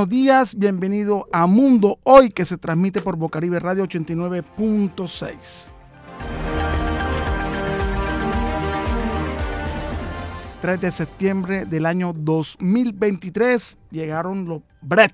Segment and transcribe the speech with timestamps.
[0.00, 5.70] buenos días, bienvenido a Mundo Hoy que se transmite por Bocaribe Radio 89.6.
[10.62, 15.12] 3 de septiembre del año 2023 llegaron los BRET,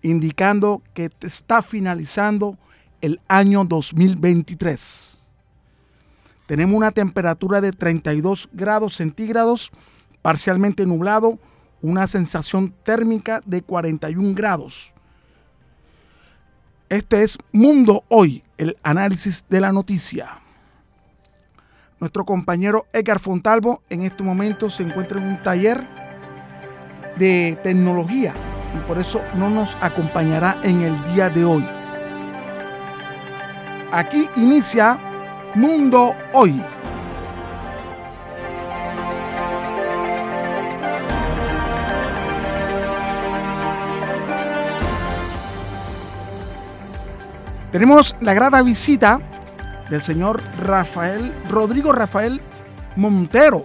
[0.00, 2.56] indicando que está finalizando
[3.02, 5.20] el año 2023.
[6.46, 9.70] Tenemos una temperatura de 32 grados centígrados,
[10.22, 11.38] parcialmente nublado,
[11.82, 14.92] una sensación térmica de 41 grados.
[16.88, 20.38] Este es Mundo Hoy, el análisis de la noticia.
[22.00, 25.82] Nuestro compañero Edgar Fontalvo en este momento se encuentra en un taller
[27.16, 28.34] de tecnología
[28.76, 31.64] y por eso no nos acompañará en el día de hoy.
[33.92, 34.98] Aquí inicia
[35.54, 36.62] Mundo Hoy.
[47.72, 49.18] Tenemos la grata visita
[49.88, 52.42] del señor Rafael, Rodrigo Rafael
[52.96, 53.64] Montero.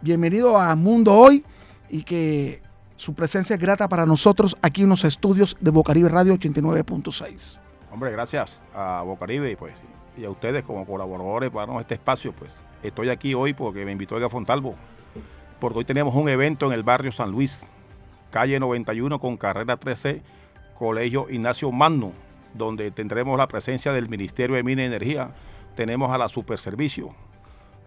[0.00, 1.44] Bienvenido a Mundo Hoy
[1.90, 2.62] y que
[2.96, 7.58] su presencia es grata para nosotros aquí en los estudios de Bocaribe Radio 89.6.
[7.92, 9.74] Hombre, gracias a Bocaribe pues,
[10.16, 12.32] y a ustedes como colaboradores para este espacio.
[12.32, 14.76] Pues estoy aquí hoy porque me invitó Ega Fontalvo,
[15.58, 17.66] porque hoy tenemos un evento en el barrio San Luis,
[18.30, 20.22] calle 91 con carrera 13,
[20.74, 22.14] Colegio Ignacio Magno
[22.54, 25.30] donde tendremos la presencia del Ministerio de Minas y Energía,
[25.74, 27.14] tenemos a la Superservicio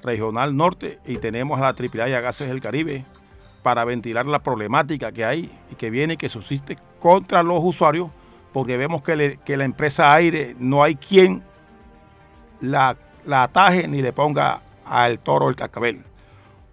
[0.03, 3.06] Regional Norte y tenemos a la AAA a Gases del Caribe
[3.62, 8.09] para ventilar la problemática que hay y que viene y que subsiste contra los usuarios,
[8.52, 11.44] porque vemos que, la empresa aire no hay quien
[12.59, 16.03] la, la ataje ni le ponga al toro el cascabel.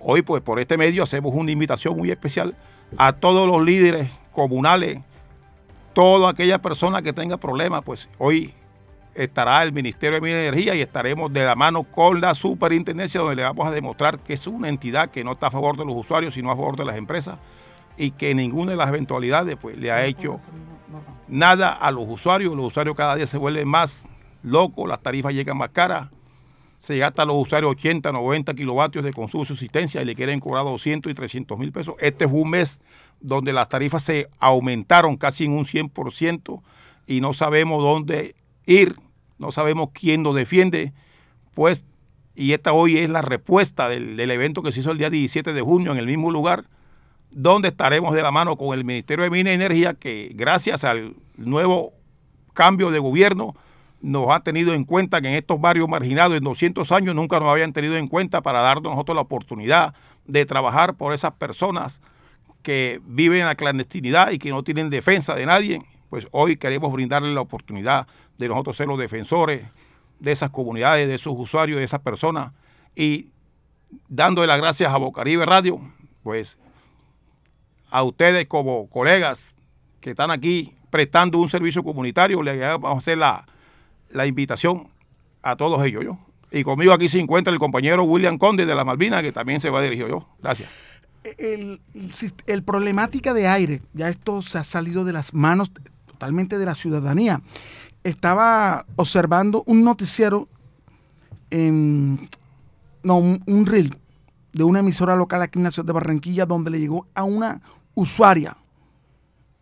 [0.01, 2.57] Hoy, pues por este medio, hacemos una invitación muy especial
[2.97, 4.99] a todos los líderes comunales
[5.93, 8.55] toda aquella persona que tenga problemas, pues hoy
[9.15, 13.21] estará el Ministerio de Minas y Energía y estaremos de la mano con la superintendencia
[13.21, 15.85] donde le vamos a demostrar que es una entidad que no está a favor de
[15.85, 17.39] los usuarios, sino a favor de las empresas
[17.97, 20.41] y que ninguna de las eventualidades pues, le ha hecho
[21.29, 22.55] nada a los usuarios.
[22.57, 24.07] Los usuarios cada día se vuelven más
[24.43, 26.09] locos, las tarifas llegan más caras,
[26.79, 30.41] se gasta a los usuarios 80, 90 kilovatios de consumo y subsistencia y le quieren
[30.41, 31.95] cobrar 200 y 300 mil pesos.
[31.99, 32.81] Este es un mes
[33.21, 36.63] donde las tarifas se aumentaron casi en un 100%
[37.07, 38.35] y no sabemos dónde
[38.67, 38.97] ir,
[39.39, 40.93] no sabemos quién nos defiende,
[41.55, 41.85] pues,
[42.35, 45.61] y esta hoy es la respuesta del, evento que se hizo el día 17 de
[45.61, 46.65] junio en el mismo lugar,
[47.31, 51.15] donde estaremos de la mano con el Ministerio de Minas y Energía, que gracias al
[51.37, 51.93] nuevo
[52.55, 53.55] cambio de gobierno
[54.01, 57.49] nos ha tenido en cuenta que en estos barrios marginados en 200 años nunca nos
[57.49, 59.95] habían tenido en cuenta para darnos nosotros la oportunidad
[60.27, 62.01] de trabajar por esas personas
[62.63, 66.93] que viven en la clandestinidad y que no tienen defensa de nadie, pues hoy queremos
[66.93, 68.07] brindarle la oportunidad
[68.39, 69.67] de nosotros ser los defensores
[70.19, 72.53] de esas comunidades, de esos usuarios, de esas personas
[72.95, 73.29] y
[74.09, 75.81] dándole las gracias a Bocaribe Radio,
[76.23, 76.59] pues
[77.91, 79.57] a ustedes como colegas
[80.01, 83.47] que están aquí prestando un servicio comunitario, le vamos a hacer la,
[84.11, 84.89] la invitación
[85.43, 86.17] a todos ellos.
[86.53, 89.71] Y conmigo aquí se encuentra el compañero William Conde de la Malvina, que también se
[89.71, 90.29] va a dirigir yo.
[90.41, 90.69] Gracias
[91.25, 91.81] el,
[92.47, 95.71] el, problemática de aire, ya esto se ha salido de las manos
[96.07, 97.43] totalmente de la ciudadanía.
[98.05, 100.49] Estaba observando un noticiero,
[101.51, 102.29] en,
[103.03, 103.97] no, un, reel
[104.53, 107.61] de una emisora local aquí en la ciudad de Barranquilla, donde le llegó a una
[107.95, 108.57] usuaria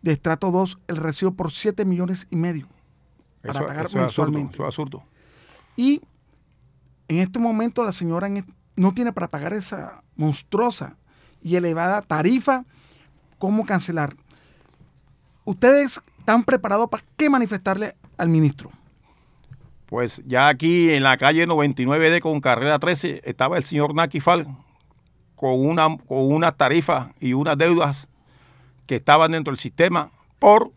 [0.01, 2.67] de estrato 2 el recibo por 7 millones y medio
[3.41, 4.53] para pagar mensualmente.
[4.53, 5.03] eso es absurdo.
[5.75, 6.01] Y
[7.07, 8.29] en este momento la señora
[8.75, 10.95] no tiene para pagar esa monstruosa
[11.41, 12.65] y elevada tarifa
[13.37, 14.15] cómo cancelar.
[15.45, 18.71] ¿Ustedes están preparados para qué manifestarle al ministro?
[19.87, 24.45] Pues ya aquí en la calle 99D con carrera 13 estaba el señor Nakifal
[25.35, 28.09] con una, con una tarifa y unas deudas
[28.85, 30.71] que estaban dentro del sistema por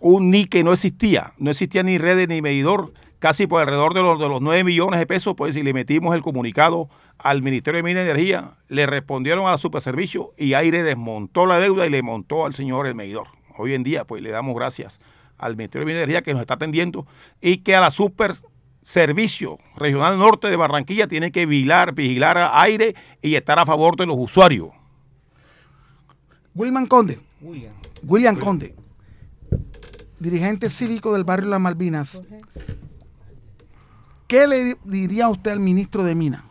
[0.00, 1.32] un NI que no existía.
[1.38, 2.92] No existía ni red ni medidor,
[3.24, 5.32] casi por alrededor de los, de los 9 millones de pesos.
[5.34, 9.52] Pues si le metimos el comunicado al Ministerio de Minas y Energía, le respondieron a
[9.52, 13.28] la Superservicio y Aire desmontó la deuda y le montó al señor el medidor.
[13.56, 15.00] Hoy en día, pues le damos gracias
[15.38, 17.06] al Ministerio de Minas y Energía que nos está atendiendo
[17.40, 18.34] y que a la Super
[18.82, 23.96] Servicio Regional Norte de Barranquilla tiene que vigilar, vigilar a aire y estar a favor
[23.96, 24.68] de los usuarios.
[26.54, 27.20] Wilman Conde.
[27.40, 28.36] William.
[28.36, 28.74] Conde,
[30.20, 32.20] dirigente cívico del barrio Las Malvinas.
[34.34, 36.42] ¿Qué le diría usted al ministro de Minas?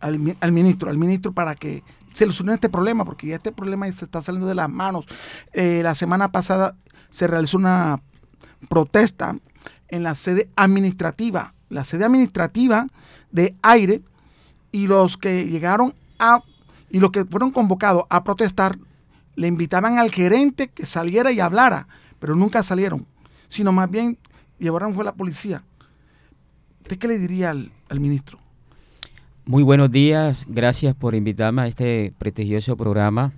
[0.00, 1.82] Al, ministro, al ministro para que
[2.14, 5.06] se solucione este problema, porque ya este problema se está saliendo de las manos.
[5.52, 6.78] Eh, la semana pasada
[7.10, 8.00] se realizó una
[8.70, 9.36] protesta
[9.88, 12.86] en la sede administrativa, la sede administrativa
[13.30, 14.00] de aire,
[14.72, 16.42] y los que llegaron a,
[16.88, 18.78] y los que fueron convocados a protestar,
[19.34, 21.86] le invitaban al gerente que saliera y hablara,
[22.18, 23.06] pero nunca salieron,
[23.50, 24.16] sino más bien
[24.58, 25.64] llevaron fue la policía.
[26.84, 28.38] ¿Usted qué le diría al, al ministro?
[29.46, 33.32] Muy buenos días, gracias por invitarme a este prestigioso programa.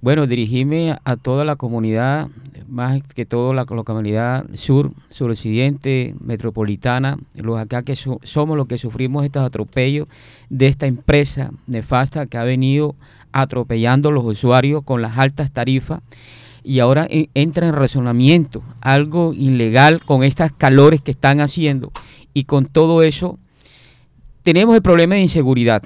[0.00, 2.28] Bueno, dirigirme a toda la comunidad,
[2.66, 9.24] más que todo la, comunidad sur, suroccidente, metropolitana, los acá que somos los que sufrimos
[9.24, 10.08] estos atropellos
[10.50, 12.96] de esta empresa nefasta que ha venido
[13.30, 16.00] atropellando a los usuarios con las altas tarifas
[16.64, 21.92] y ahora entra en razonamiento, algo ilegal con estas calores que están haciendo
[22.34, 23.38] y con todo eso
[24.42, 25.82] tenemos el problema de inseguridad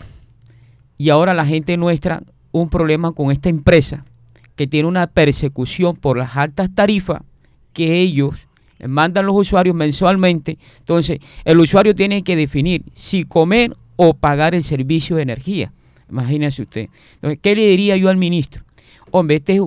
[0.97, 2.23] y ahora la gente nuestra
[2.53, 4.05] un problema con esta empresa
[4.55, 7.23] que tiene una persecución por las altas tarifas
[7.73, 8.35] que ellos
[8.79, 10.59] les mandan los usuarios mensualmente.
[10.79, 15.73] Entonces, el usuario tiene que definir si comer o pagar el servicio de energía.
[16.11, 16.89] Imagínese usted.
[17.15, 18.65] Entonces, ¿qué le diría yo al ministro?
[19.11, 19.63] Hombre, este es,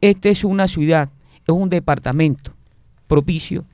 [0.00, 1.10] este es una ciudad,
[1.46, 2.52] es un departamento
[3.06, 3.64] propicio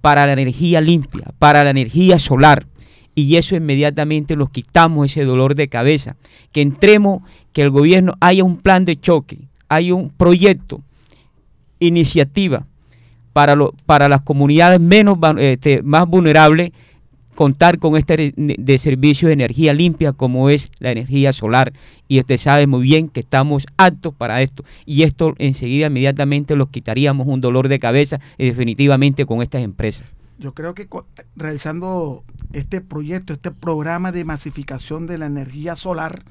[0.00, 2.66] para la energía limpia, para la energía solar
[3.14, 6.14] y eso inmediatamente los quitamos ese dolor de cabeza.
[6.52, 7.22] Que entremos,
[7.52, 10.82] que el gobierno haya un plan de choque, haya un proyecto,
[11.80, 12.66] iniciativa
[13.32, 16.72] para, lo, para las comunidades menos, este, más vulnerables
[17.38, 21.72] contar con este de, servicio de energía limpia como es la energía solar.
[22.08, 24.64] Y usted sabe muy bien que estamos aptos para esto.
[24.84, 30.04] Y esto enseguida, inmediatamente, los quitaríamos un dolor de cabeza y definitivamente con estas empresas
[30.40, 30.88] yo creo que
[31.34, 36.22] realizando este proyecto, este programa de masificación de la energía solar,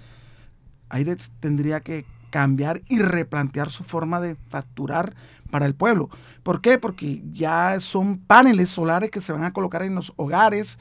[0.87, 1.05] ahí
[1.41, 5.13] tendría que cambiar y replantear su forma de facturar
[5.49, 6.09] para el pueblo.
[6.43, 6.77] ¿Por qué?
[6.77, 10.77] Porque ya son paneles solares que se van a colocar en los hogares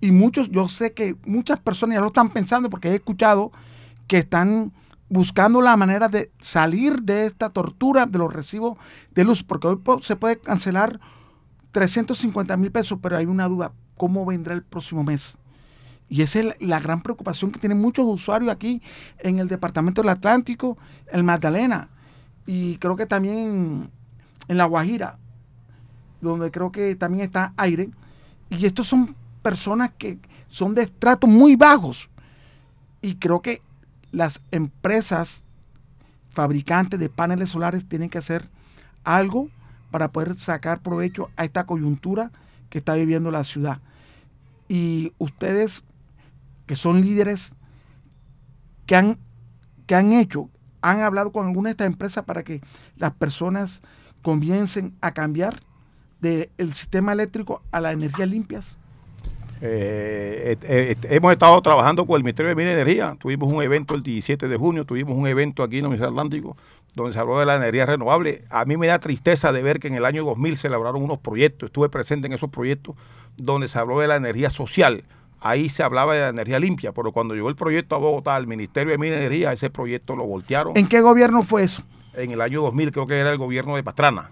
[0.00, 3.52] y muchos, yo sé que muchas personas ya lo están pensando porque he escuchado
[4.06, 4.72] que están
[5.10, 8.78] buscando la manera de salir de esta tortura de los recibos
[9.10, 11.00] de luz, porque hoy se puede cancelar
[11.72, 15.36] 350 mil pesos, pero hay una duda, ¿cómo vendrá el próximo mes?
[16.08, 18.82] Y esa es la gran preocupación que tienen muchos usuarios aquí
[19.18, 20.78] en el Departamento del Atlántico,
[21.12, 21.88] el Magdalena,
[22.46, 23.90] y creo que también
[24.50, 25.16] en La Guajira,
[26.20, 27.88] donde creo que también está aire.
[28.48, 32.10] Y estos son personas que son de estratos muy bajos.
[33.00, 33.62] Y creo que
[34.10, 35.44] las empresas
[36.30, 38.50] fabricantes de paneles solares tienen que hacer
[39.04, 39.48] algo
[39.92, 42.32] para poder sacar provecho a esta coyuntura
[42.70, 43.78] que está viviendo la ciudad.
[44.66, 45.84] Y ustedes,
[46.66, 47.54] que son líderes,
[48.86, 49.16] que han,
[49.86, 50.50] que han hecho,
[50.82, 52.60] han hablado con alguna de estas empresas para que
[52.96, 53.80] las personas
[54.22, 55.60] comiencen a cambiar
[56.20, 58.76] del sistema eléctrico a las energías limpias?
[59.62, 60.56] Eh,
[61.10, 63.16] hemos estado trabajando con el Ministerio de Minas y Energía.
[63.18, 66.56] Tuvimos un evento el 17 de junio, tuvimos un evento aquí en la Universidad Atlántico
[66.94, 68.44] donde se habló de la energía renovable.
[68.50, 71.18] A mí me da tristeza de ver que en el año 2000 se elaboraron unos
[71.18, 72.96] proyectos, estuve presente en esos proyectos
[73.36, 75.04] donde se habló de la energía social.
[75.40, 78.46] Ahí se hablaba de la energía limpia, pero cuando llegó el proyecto a Bogotá, al
[78.46, 80.76] Ministerio de Minas y Energía, ese proyecto lo voltearon.
[80.76, 81.82] ¿En qué gobierno fue eso?
[82.14, 84.30] En el año 2000 creo que era el gobierno de Pastrana.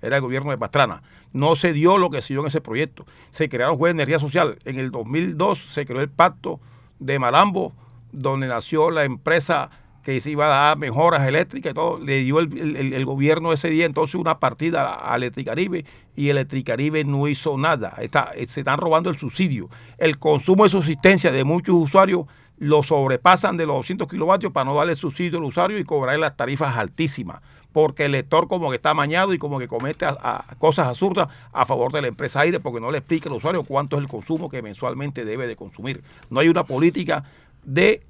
[0.00, 1.02] Era el gobierno de Pastrana.
[1.32, 3.04] No se dio lo que se dio en ese proyecto.
[3.30, 4.58] Se crearon jueces de energía social.
[4.64, 6.60] En el 2002 se creó el pacto
[6.98, 7.74] de Malambo,
[8.12, 9.70] donde nació la empresa
[10.08, 13.84] que se iba a dar mejoras eléctricas y todo, le dio el, gobierno ese día
[13.84, 15.84] entonces una partida a Electricaribe
[16.16, 17.94] y Electricaribe no hizo nada.
[17.98, 19.68] Está, se están robando el subsidio.
[19.98, 22.24] El consumo de subsistencia de muchos usuarios
[22.58, 26.36] lo sobrepasan de los 200 kilovatios para no darle subsidio al usuario y cobrarle las
[26.36, 27.40] tarifas altísimas,
[27.72, 30.06] porque el lector como que está amañado y como que comete
[30.58, 33.96] cosas absurdas a favor de la empresa aire porque no le explica al usuario cuánto
[33.96, 36.02] es el consumo que mensualmente debe de consumir.
[36.30, 37.24] No hay una política
[37.64, 38.02] de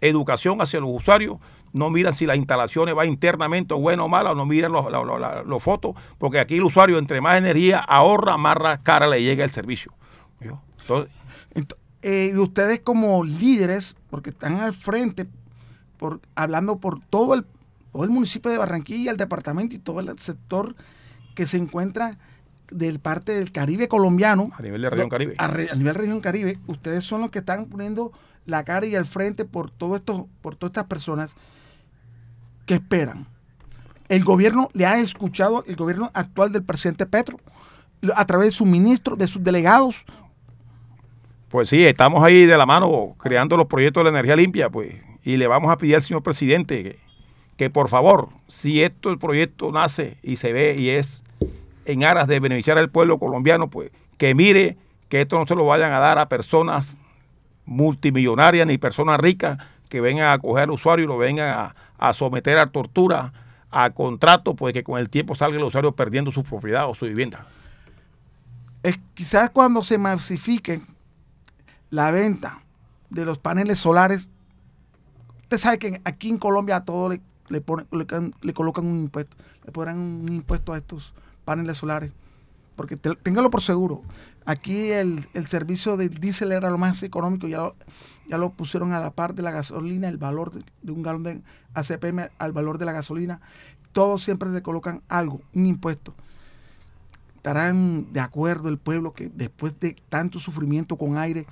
[0.00, 1.38] educación hacia los usuarios,
[1.72, 5.94] no miran si las instalaciones va internamente o bueno o malo, no miran los, fotos,
[6.18, 9.92] porque aquí el usuario entre más energía ahorra, más cara le llega el servicio.
[10.40, 11.12] Entonces,
[12.08, 15.26] eh, y ustedes como líderes, porque están al frente,
[15.98, 17.44] por, hablando por todo el,
[17.90, 20.76] todo el municipio de Barranquilla, el departamento y todo el sector
[21.34, 22.16] que se encuentra
[22.70, 24.50] del parte del Caribe colombiano.
[24.56, 25.34] A nivel de región Caribe.
[25.36, 28.12] A, nivel de región Caribe, ustedes son los que están poniendo
[28.44, 31.34] la cara y al frente por todo esto, por todas estas personas
[32.66, 33.26] que esperan.
[34.08, 37.40] El gobierno le ha escuchado, el gobierno actual del presidente Petro,
[38.14, 40.04] a través de sus ministros, de sus delegados,
[41.56, 44.94] pues sí, estamos ahí de la mano creando los proyectos de la energía limpia, pues,
[45.24, 46.98] y le vamos a pedir al señor presidente
[47.56, 51.22] que, por favor, si esto el proyecto nace y se ve y es
[51.86, 54.76] en aras de beneficiar al pueblo colombiano, pues que mire
[55.08, 56.98] que esto no se lo vayan a dar a personas
[57.64, 59.56] multimillonarias ni personas ricas
[59.88, 63.32] que vengan a coger al usuario y lo vengan a, someter a tortura,
[63.70, 67.06] a contrato, pues que con el tiempo salga el usuario perdiendo su propiedad o su
[67.06, 67.46] vivienda.
[68.82, 70.95] Es quizás cuando se masifiquen
[71.90, 72.62] la venta
[73.10, 74.30] de los paneles solares,
[75.42, 77.62] usted sabe que aquí en Colombia a todo le, le,
[78.42, 81.14] le, colocan un impuesto, le pondrán un impuesto a estos
[81.44, 82.12] paneles solares,
[82.74, 84.02] porque téngalo por seguro.
[84.44, 87.76] Aquí el, servicio de diésel era lo más económico, ya lo,
[88.28, 91.42] ya lo pusieron a la par de la gasolina, el valor de, un galón de
[91.74, 93.40] ACPM al valor de la gasolina.
[93.92, 96.14] Todos siempre le colocan algo, un impuesto
[97.46, 101.46] estarán de acuerdo el pueblo que después de tanto sufrimiento con aire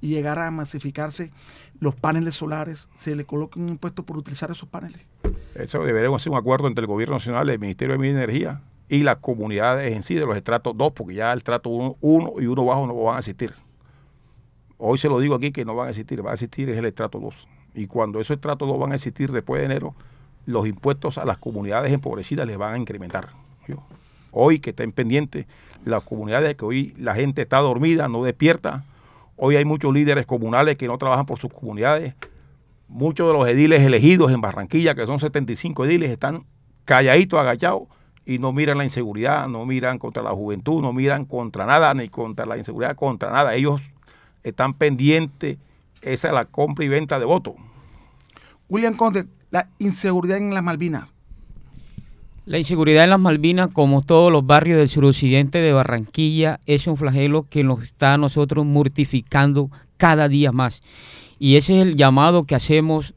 [0.00, 1.30] y llegar a masificarse
[1.80, 5.00] los paneles solares, se le coloque un impuesto por utilizar esos paneles.
[5.54, 8.60] Eso deberíamos hacer un acuerdo entre el gobierno nacional, el Ministerio de Minería y Energía
[8.88, 12.46] y las comunidades en sí de los estratos 2, porque ya el trato 1 y
[12.46, 13.54] uno bajo no van a existir.
[14.78, 16.84] Hoy se lo digo aquí que no van a existir, va a existir es el
[16.84, 17.48] estrato 2.
[17.74, 19.94] Y cuando esos estratos 2 van a existir después de enero,
[20.46, 23.28] los impuestos a las comunidades empobrecidas les van a incrementar.
[24.30, 25.46] Hoy que estén pendientes
[25.84, 28.84] las comunidades que hoy la gente está dormida, no despierta,
[29.40, 32.14] Hoy hay muchos líderes comunales que no trabajan por sus comunidades.
[32.88, 36.44] Muchos de los ediles elegidos en Barranquilla, que son 75 ediles, están
[36.84, 37.82] calladitos, agachados
[38.26, 42.08] y no miran la inseguridad, no miran contra la juventud, no miran contra nada, ni
[42.08, 43.54] contra la inseguridad, contra nada.
[43.54, 43.80] Ellos
[44.42, 45.58] están pendientes,
[46.02, 47.54] esa es la compra y venta de votos.
[48.68, 51.06] William Conde, la inseguridad en las Malvinas.
[52.48, 56.96] La inseguridad en las Malvinas, como todos los barrios del suroccidente de Barranquilla, es un
[56.96, 60.80] flagelo que nos está a nosotros mortificando cada día más.
[61.38, 63.12] Y ese es el llamado que hacemos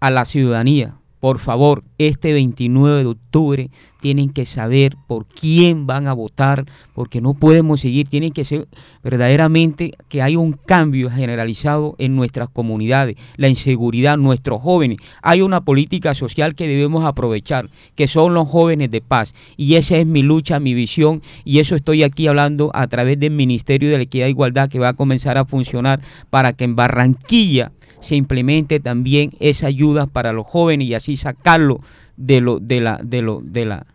[0.00, 3.70] a la ciudadanía por favor, este 29 de octubre
[4.02, 8.68] tienen que saber por quién van a votar, porque no podemos seguir, tienen que ser
[9.02, 14.98] verdaderamente que hay un cambio generalizado en nuestras comunidades, la inseguridad, nuestros jóvenes.
[15.22, 19.34] Hay una política social que debemos aprovechar, que son los jóvenes de paz.
[19.56, 23.30] Y esa es mi lucha, mi visión, y eso estoy aquí hablando a través del
[23.30, 26.76] Ministerio de la Equidad e Igualdad que va a comenzar a funcionar para que en
[26.76, 27.72] Barranquilla
[28.04, 31.80] se implemente también esa ayuda para los jóvenes y así sacarlo
[32.16, 33.86] de lo de la de lo de la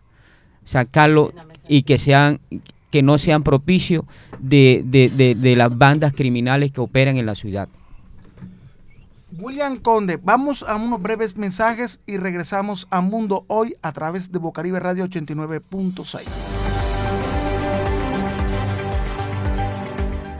[0.64, 1.32] sacarlo
[1.68, 2.40] y que sean
[2.92, 4.04] que no sean propicios
[4.40, 7.70] de, de las bandas criminales que operan en la ciudad.
[9.38, 14.40] William Conde, vamos a unos breves mensajes y regresamos a Mundo Hoy a través de
[14.40, 16.69] Bocaribe Radio 89.6.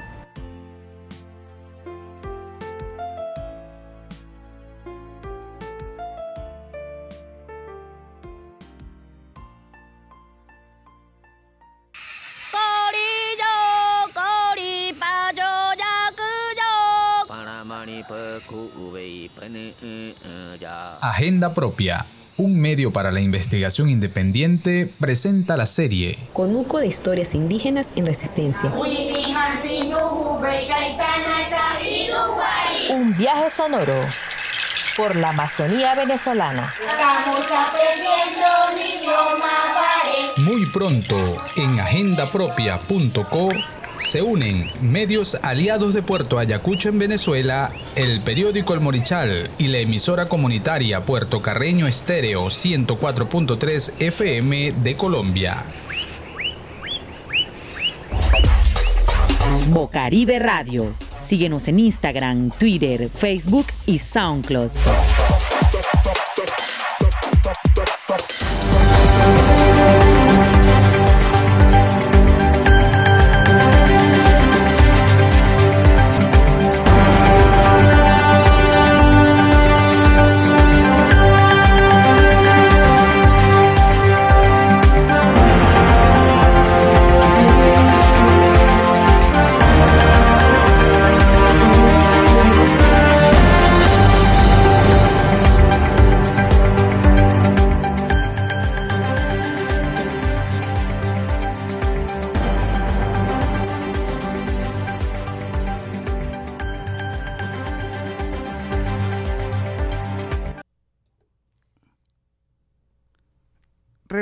[21.00, 22.06] Agenda propia.
[22.42, 28.74] Un medio para la investigación independiente presenta la serie Conuco de historias indígenas en resistencia.
[32.90, 33.94] Un viaje sonoro
[34.98, 36.74] por la Amazonía venezolana.
[36.84, 39.52] Estamos aprendiendo un idioma
[40.38, 43.50] Muy pronto en agendapropia.co
[44.12, 49.78] se unen medios aliados de Puerto Ayacucho en Venezuela, el periódico El Morichal y la
[49.78, 55.64] emisora comunitaria Puerto Carreño Estéreo 104.3 FM de Colombia.
[59.70, 60.94] Bocaribe Radio.
[61.22, 64.72] Síguenos en Instagram, Twitter, Facebook y SoundCloud.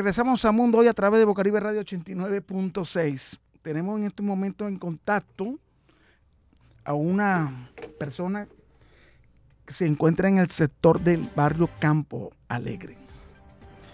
[0.10, 3.38] Regresamos a Mundo hoy a través de Bocaribe Radio 89.6.
[3.62, 5.60] Tenemos en este momento en contacto
[6.84, 7.70] a una
[8.00, 8.48] persona
[9.68, 12.98] que se encuentra en el sector del barrio Campo Alegre.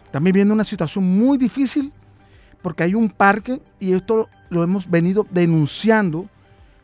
[0.06, 1.92] Están viviendo una situación muy difícil
[2.62, 6.30] porque hay un parque y esto lo hemos venido denunciando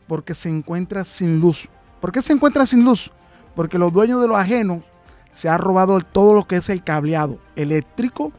[0.08, 1.70] porque se encuentra sin luz.
[2.02, 3.10] ¿Por qué se encuentra sin luz?
[3.56, 4.82] Porque los dueños de los ajenos
[5.30, 8.30] se ha robado todo lo que es el cableado eléctrico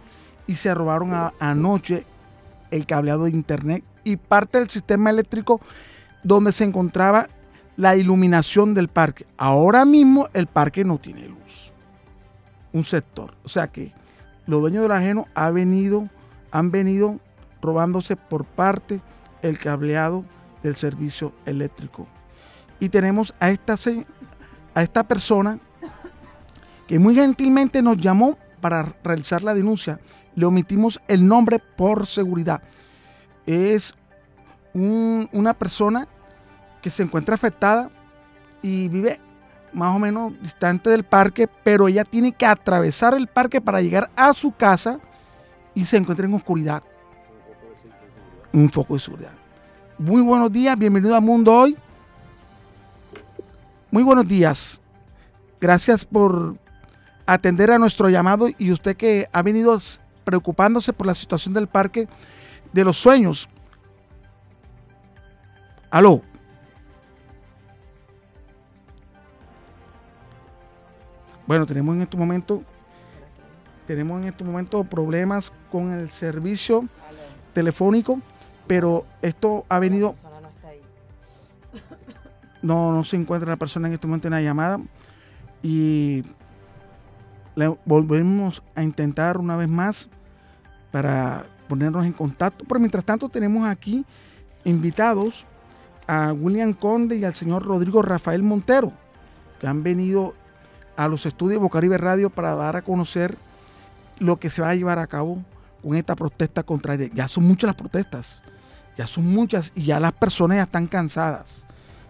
[0.47, 2.05] y se robaron anoche
[2.71, 5.61] el cableado de internet y parte del sistema eléctrico
[6.23, 7.27] donde se encontraba
[7.75, 9.25] la iluminación del parque.
[9.37, 11.73] Ahora mismo el parque no tiene luz.
[12.71, 13.35] Un sector.
[13.43, 13.93] O sea que
[14.45, 17.19] los dueños del ajeno han venido
[17.61, 19.01] robándose por parte
[19.41, 20.23] el cableado
[20.61, 22.07] del servicio eléctrico.
[22.79, 23.75] Y tenemos a esta,
[24.73, 25.59] a esta persona
[26.87, 29.99] que muy gentilmente nos llamó para realizar la denuncia
[30.35, 32.61] le omitimos el nombre por seguridad.
[33.45, 33.93] Es
[34.73, 36.07] una persona
[36.81, 37.89] que se encuentra afectada
[38.61, 39.19] y vive
[39.73, 44.09] más o menos distante del parque, pero ella tiene que atravesar el parque para llegar
[44.15, 44.99] a su casa
[45.73, 46.83] y se encuentra en oscuridad.
[48.51, 49.31] Un foco de seguridad.
[49.97, 51.77] Muy buenos días, bienvenido a Mundo Hoy.
[53.89, 54.81] Muy buenos días.
[55.59, 56.57] Gracias por
[57.25, 59.77] atender a nuestro llamado y usted que ha venido
[60.23, 62.07] preocupándose por la situación del parque
[62.71, 63.49] de los sueños.
[65.89, 66.21] Aló.
[71.45, 72.63] Bueno, tenemos en este momento
[73.85, 76.87] tenemos en este momento problemas con el servicio
[77.53, 78.19] telefónico,
[78.65, 80.15] pero esto ha venido
[82.63, 84.79] no, no se encuentra la persona en este momento en la llamada
[85.61, 86.23] y
[87.85, 90.09] volvemos a intentar una vez más
[90.91, 92.65] para ponernos en contacto.
[92.67, 94.05] Pero mientras tanto tenemos aquí
[94.63, 95.45] invitados
[96.07, 98.91] a William Conde y al señor Rodrigo Rafael Montero,
[99.59, 100.33] que han venido
[100.95, 103.37] a los estudios Bocaribe Radio para dar a conocer
[104.19, 105.43] lo que se va a llevar a cabo
[105.81, 107.09] con esta protesta contraria.
[107.13, 108.41] Ya son muchas las protestas,
[108.97, 111.65] ya son muchas y ya las personas ya están cansadas,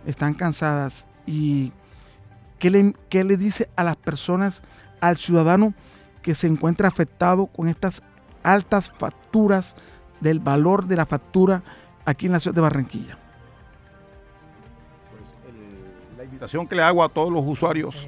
[0.06, 1.08] están cansadas.
[1.26, 1.72] ¿Y
[2.60, 4.62] qué le, qué le dice a las personas
[5.04, 5.74] al ciudadano
[6.22, 8.02] que se encuentra afectado con estas
[8.42, 9.76] altas facturas
[10.22, 11.62] del valor de la factura
[12.06, 13.18] aquí en la ciudad de Barranquilla.
[15.12, 18.08] Pues la invitación que le hago a todos los usuarios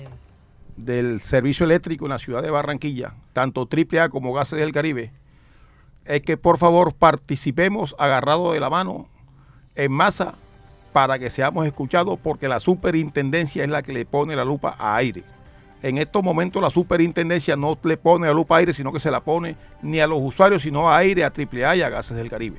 [0.78, 5.12] del servicio eléctrico en la ciudad de Barranquilla, tanto AAA como Gases del Caribe,
[6.06, 9.10] es que por favor participemos agarrados de la mano
[9.76, 10.36] en masa
[10.94, 14.96] para que seamos escuchados porque la superintendencia es la que le pone la lupa a
[14.96, 15.35] aire.
[15.86, 19.56] En estos momentos la superintendencia no le pone a aire, sino que se la pone
[19.84, 22.58] ni a los usuarios, sino a aire, a AAA y a Gases del Caribe.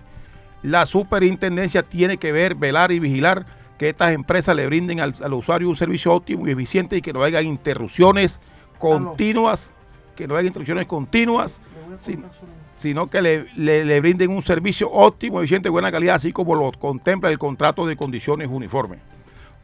[0.63, 3.45] La superintendencia tiene que ver, velar y vigilar
[3.79, 7.25] que estas empresas le brinden al, usuario un servicio óptimo y eficiente y que no
[7.25, 8.41] haya interrupciones
[8.79, 9.73] continuas,
[10.15, 11.61] que no haya interrupciones continuas,
[12.77, 13.23] sino que
[13.57, 17.87] le, brinden un servicio óptimo, eficiente, de buena calidad, así como lo contempla el contrato
[17.87, 19.01] de condiciones uniformes.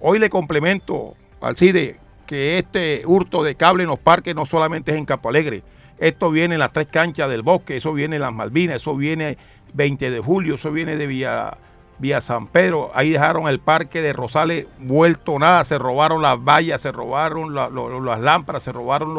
[0.00, 4.92] Hoy le complemento al CIDE que este hurto de cable en los parques no solamente
[4.92, 5.62] es en Campo Alegre,
[5.98, 9.38] esto viene en las tres canchas del bosque, eso viene en las Malvinas, eso viene
[9.74, 12.90] 20 de julio, eso viene de vía San Pedro.
[12.94, 15.62] Ahí dejaron el parque de Rosales vuelto nada.
[15.62, 19.14] Se robaron las vallas, se robaron las lámparas, se robaron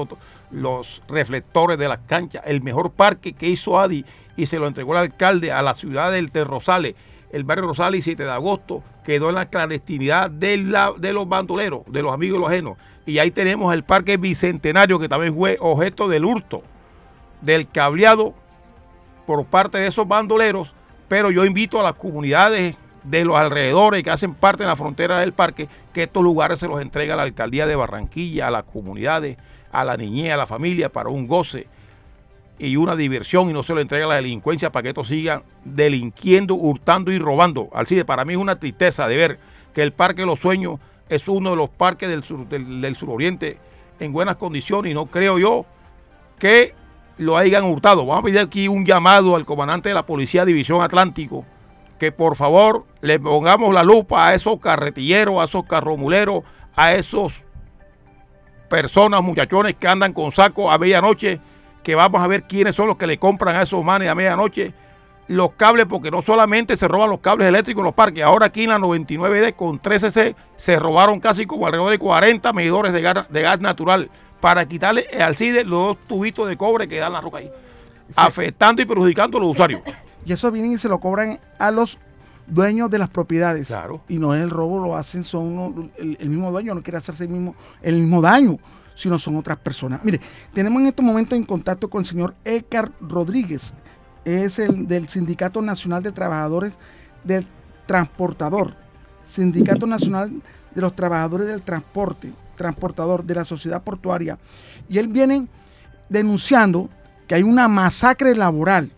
[0.52, 2.44] los, reflectores de las canchas.
[2.46, 4.04] El mejor parque que hizo Adi
[4.36, 6.96] y se lo entregó el alcalde a la ciudad de Rosales,
[7.32, 10.58] el barrio Rosales, 7 de agosto, quedó en la clandestinidad de,
[11.00, 12.78] de los bandoleros, de los amigos y los ajenos.
[13.06, 16.63] Y ahí tenemos el parque bicentenario que también fue objeto del hurto,
[17.42, 18.34] del cableado
[19.26, 20.74] por parte de esos bandoleros
[21.13, 25.20] pero yo invito a las comunidades de los alrededores que hacen parte de la frontera
[25.20, 28.63] del parque, que estos lugares se los entrega a la alcaldía de Barranquilla, a las
[28.63, 29.38] comunidades,
[29.72, 31.68] a la niñez, a la familia, para un goce
[32.58, 35.44] y una diversión y no se lo entrega a la delincuencia para que estos sigan
[35.63, 37.70] delinquiendo, hurtando y robando.
[37.74, 39.39] Alcide, para mí es una tristeza de ver
[39.76, 40.80] que el Parque de los Sueños
[41.15, 43.58] es uno de los parques del, sur, del suroriente
[43.99, 45.65] en buenas condiciones y no creo yo
[46.39, 46.76] que
[47.17, 48.06] lo hayan hurtado.
[48.06, 51.45] Vamos a pedir aquí un llamado al comandante de la Policía División Atlántico
[51.99, 56.43] que por favor le pongamos la lupa a esos carretilleros, a esos carromuleros,
[56.76, 57.43] a esos
[58.69, 61.39] personas, muchachones que andan con saco a medianoche,
[61.84, 64.73] que vamos a ver quiénes son los que le compran a esos manes a medianoche
[65.28, 68.64] los cables, porque no solamente se roban los cables eléctricos en los parques, ahora aquí
[68.64, 73.26] en la 99D con 13C se robaron casi como alrededor de 40 medidores de gas,
[73.30, 74.10] de gas natural
[74.42, 77.50] para quitarle al CIDE los dos tubitos de cobre que dan la roca ahí,
[78.16, 79.82] afectando y perjudicando a los usuarios.
[80.26, 82.00] Y eso vienen y se lo cobran a los
[82.48, 83.68] dueños de las propiedades.
[83.68, 84.02] Claro.
[84.08, 87.30] Y no es el robo, lo hacen, son el, mismo dueño, no quiere hacerse el
[87.30, 88.58] mismo, el mismo daño,
[88.96, 90.00] sino son otras personas.
[90.04, 90.20] Mire,
[90.54, 93.74] tenemos en estos momentos en contacto con el señor Edgar Rodríguez,
[94.26, 96.78] es el del Sindicato Nacional de Trabajadores
[97.24, 97.48] del
[97.86, 98.76] Transportador,
[99.24, 100.42] Sindicato Nacional
[100.74, 104.38] de los Trabajadores del Transporte transportador de la sociedad portuaria
[104.88, 105.48] y él viene
[106.10, 106.90] denunciando
[107.28, 108.90] que hay una masacre laboral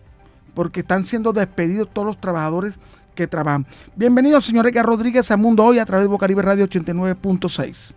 [0.54, 2.78] porque están siendo despedidos todos los trabajadores
[3.14, 3.66] que trabajan.
[3.94, 7.94] Bienvenido, señor Edgar Rodríguez, a Mundo Hoy a través de Bocaribe Radio 89.6.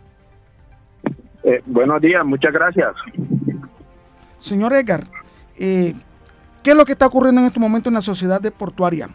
[1.44, 2.94] Eh, buenos días, muchas gracias.
[4.40, 5.06] Señor Edgar,
[5.58, 5.94] eh,
[6.64, 9.10] ¿qué es lo que está ocurriendo en este momento en la sociedad de portuaria?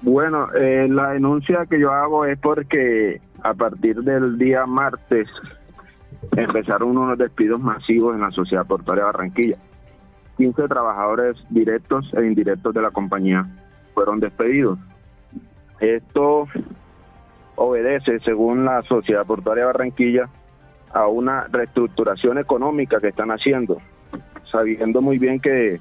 [0.00, 5.28] Bueno, eh, la denuncia que yo hago es porque a partir del día martes
[6.36, 9.56] empezaron unos despidos masivos en la sociedad portuaria Barranquilla.
[10.36, 13.46] 15 trabajadores directos e indirectos de la compañía
[13.92, 14.78] fueron despedidos.
[15.80, 16.46] Esto
[17.56, 20.28] obedece, según la sociedad portuaria Barranquilla,
[20.92, 23.78] a una reestructuración económica que están haciendo,
[24.50, 25.80] sabiendo muy bien que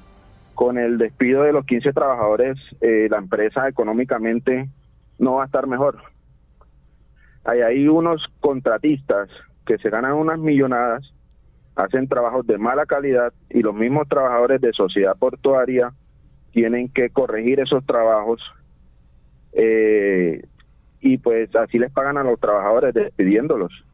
[0.58, 4.68] con el despido de los 15 trabajadores, eh, la empresa económicamente
[5.20, 6.02] no va a estar mejor.
[7.44, 9.30] Hay ahí unos contratistas
[9.68, 11.14] que se ganan unas millonadas,
[11.76, 15.94] hacen trabajos de mala calidad y los mismos trabajadores de sociedad portuaria
[16.54, 18.42] tienen que corregir esos trabajos
[19.54, 20.42] eh,
[21.02, 23.86] y pues así les pagan a los trabajadores despidiéndolos.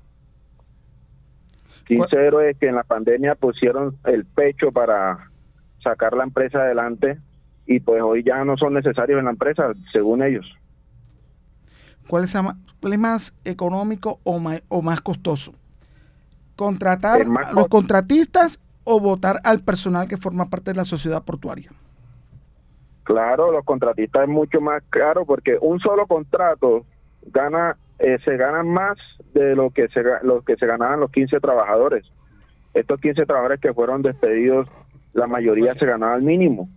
[1.87, 5.29] 15 héroes que en la pandemia pusieron el pecho para
[5.83, 7.19] sacar la empresa adelante
[7.65, 10.45] y pues hoy ya no son necesarios en la empresa, según ellos.
[12.07, 15.53] ¿Cuál es, más económico o más, o más costoso?
[16.55, 21.71] ¿Contratar a los contratistas o votar al personal que forma parte de la sociedad portuaria?
[23.03, 26.85] Claro, los contratistas es mucho más caro porque un solo contrato
[27.27, 28.97] gana eh, se gana más
[29.33, 32.05] de lo que se lo que se ganaban los 15 trabajadores.
[32.73, 34.67] Estos 15 trabajadores que fueron despedidos
[35.13, 36.69] la mayoría pues se ganaba al mínimo.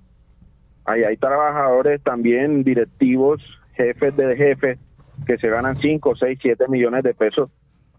[0.85, 3.43] Ahí hay trabajadores también, directivos,
[3.75, 4.79] jefes de jefes,
[5.27, 7.51] que se ganan 5, 6, 7 millones de pesos,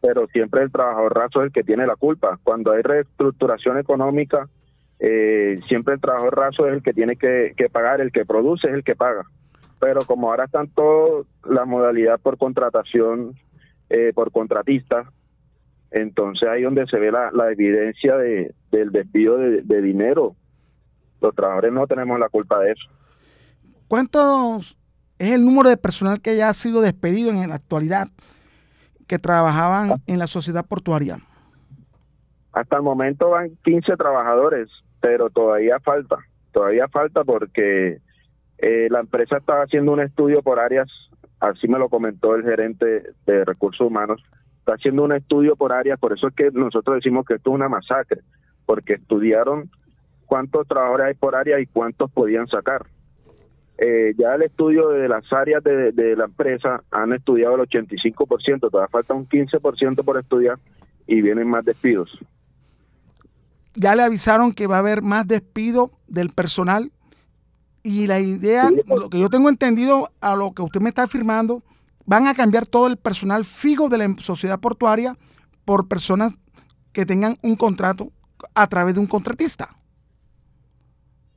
[0.02, 2.40] pero siempre el trabajador raso es el que tiene la culpa.
[2.44, 4.48] Cuando hay reestructuración económica,
[5.00, 8.74] eh, siempre el trabajador raso es el que tiene que, pagar, el que produce es
[8.74, 9.24] el que paga.
[9.80, 13.34] Pero como ahora están todos la modalidad por contratación,
[13.90, 15.12] eh, por contratista,
[15.92, 20.36] Entonces ahí donde se ve la, evidencia de, del desvío de, dinero.
[21.22, 22.90] Los trabajadores no tenemos la culpa de eso.
[23.88, 24.78] ¿Cuántos
[25.18, 28.08] es el número de personal que ya ha sido despedido en la actualidad
[29.08, 31.20] que trabajaban en la sociedad portuaria?
[32.52, 34.70] Hasta el momento van 15 trabajadores,
[35.00, 36.18] pero todavía falta.
[36.52, 38.00] Todavía falta porque
[38.58, 40.90] eh, la empresa estaba haciendo un estudio por áreas,
[41.40, 44.24] así me lo comentó el gerente de recursos humanos,
[44.68, 47.56] está haciendo un estudio por áreas, por eso es que nosotros decimos que esto es
[47.56, 48.20] una masacre,
[48.66, 49.72] porque estudiaron
[50.26, 52.86] cuántos trabajadores hay por área y cuántos podían sacar.
[53.78, 58.70] Eh, ya el estudio de las áreas de, de, la empresa han estudiado el 85%,
[58.70, 60.58] todavía falta un 15% por estudiar
[61.06, 62.10] y vienen más despidos.
[63.74, 66.92] Ya le avisaron que va a haber más despido del personal
[67.84, 71.64] y la idea, lo que yo tengo entendido a lo que usted me está afirmando,
[72.08, 75.16] van a cambiar todo el personal fijo de la sociedad portuaria
[75.66, 76.34] por personas
[76.94, 78.10] que tengan un contrato
[78.56, 79.70] a través de un contratista.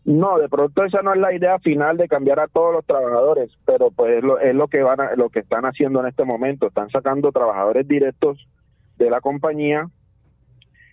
[0.05, 3.51] No, de pronto esa no es la idea final de cambiar a todos los trabajadores,
[3.67, 6.69] pero pues es lo, es lo que van lo que están haciendo en este momento,
[6.69, 8.49] están sacando trabajadores directos
[8.97, 9.91] de la compañía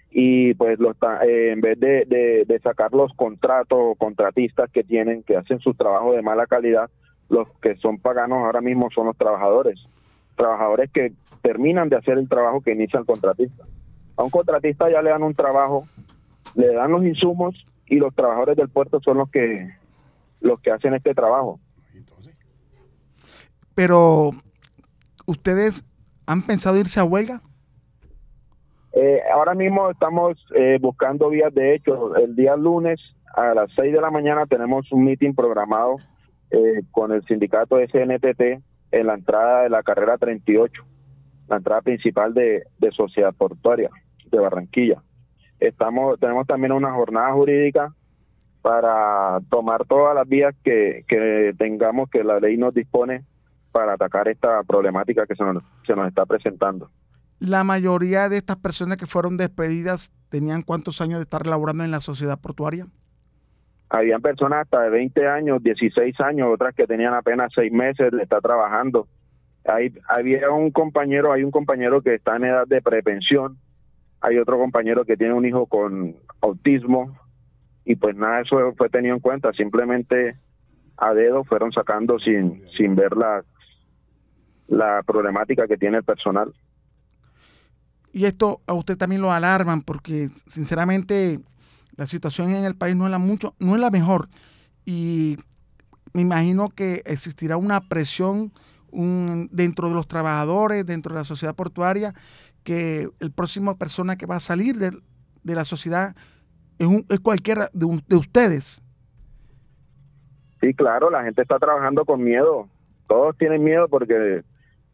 [0.10, 5.38] y pues eh, en vez de, de, sacar los contratos o contratistas que tienen, que
[5.38, 6.90] hacen su trabajo de mala calidad,
[7.30, 9.80] los que son paganos ahora mismo son los trabajadores,
[10.36, 13.64] trabajadores que terminan de hacer el trabajo que inicia el contratista.
[14.16, 15.88] A un contratista ya le dan un trabajo,
[16.56, 19.70] le dan los insumos y los trabajadores del puerto son los que
[20.40, 21.60] los que hacen este trabajo.
[23.74, 24.32] Pero
[25.26, 25.86] ustedes
[26.26, 27.42] han pensado irse a huelga?
[28.94, 32.16] Eh, ahora mismo estamos eh, buscando vías de hecho.
[32.16, 33.00] El día lunes
[33.36, 35.98] a las 6 de la mañana tenemos un meeting programado
[36.52, 40.84] eh, con el sindicato SNTT en la entrada de la carrera 38,
[41.50, 43.90] la entrada principal de, Sociedad Portuaria
[44.32, 45.02] de Barranquilla.
[45.60, 47.94] Estamos, tenemos también una jornada jurídica
[48.62, 53.24] para tomar todas las vías que, que tengamos que la ley nos dispone
[53.72, 56.90] para atacar esta problemática que se nos, se nos está presentando.
[57.40, 61.92] La mayoría de estas personas que fueron despedidas tenían cuántos años de estar laborando en
[61.92, 62.88] la sociedad portuaria?
[63.90, 68.22] Habían personas hasta de 20 años, 16 años, otras que tenían apenas 6 meses de
[68.22, 69.08] estar trabajando.
[69.66, 73.58] Hay, había un compañero, hay un compañero que está en edad de prepensión,
[74.22, 77.18] hay otro compañero que tiene un hijo con autismo
[77.86, 80.36] y pues nada, eso fue tenido en cuenta, simplemente
[80.98, 83.44] a dedo fueron sacando sin, sin ver la,
[84.68, 86.54] la problemática que tiene el personal
[88.18, 91.40] y esto a usted también lo alarman porque sinceramente
[91.98, 94.30] la situación en el país no es la mucho, no es la mejor
[94.86, 95.38] y
[96.14, 98.54] me imagino que existirá una presión
[99.52, 102.14] dentro de los trabajadores, dentro de la sociedad portuaria,
[102.64, 104.92] que el próximo persona que va a salir de,
[105.44, 106.16] la sociedad
[106.80, 108.82] es, un, es cualquiera de, de ustedes.
[110.62, 112.68] Sí, claro, la gente está trabajando con miedo.
[113.08, 114.44] Todos tienen miedo porque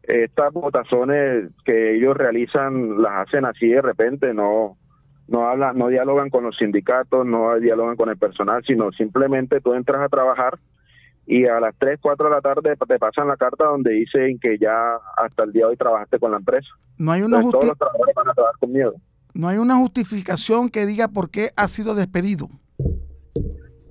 [0.02, 4.76] estas votaciones que ellos realizan las hacen así de repente, no
[5.28, 9.74] no hablan, no dialogan con los sindicatos, no dialogan con el personal, sino simplemente tú
[9.74, 10.58] entras a trabajar
[11.26, 14.58] y a las 3, 4 de la tarde te pasan la carta donde dicen que
[14.58, 16.68] ya hasta el día de hoy trabajaste con la empresa.
[16.98, 18.94] No hay una todos los trabajadores van a trabajar con miedo.
[19.32, 22.48] No hay una justificación que diga por qué ha sido despedido.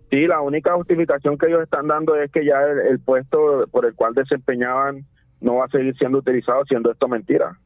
[0.10, 3.96] Sí, la única justificación que ellos están dando es que ya el puesto por el
[3.96, 5.06] cual desempeñaban
[5.42, 7.58] no va a seguir siendo utilizado siendo esto mentira.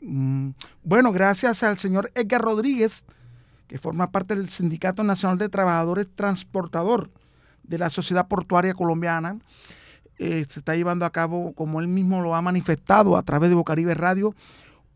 [0.00, 0.50] Mm,
[0.86, 3.04] bueno, gracias al señor Edgar Rodríguez,
[3.66, 7.10] que forma parte del Sindicato Nacional de Trabajadores Transportador
[7.64, 9.36] de la Sociedad Portuaria Colombiana.
[10.18, 13.56] Eh, se está llevando a cabo, como él mismo lo ha manifestado a través de
[13.56, 14.32] Bocaribe Radio,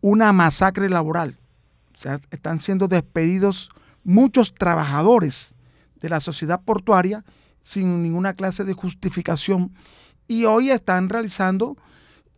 [0.00, 1.37] una masacre laboral.
[1.98, 3.68] O sea, están siendo despedidos
[4.05, 5.55] muchos trabajadores
[6.00, 7.24] de la sociedad portuaria
[7.64, 9.72] sin ninguna clase de justificación
[10.29, 11.76] y hoy están realizando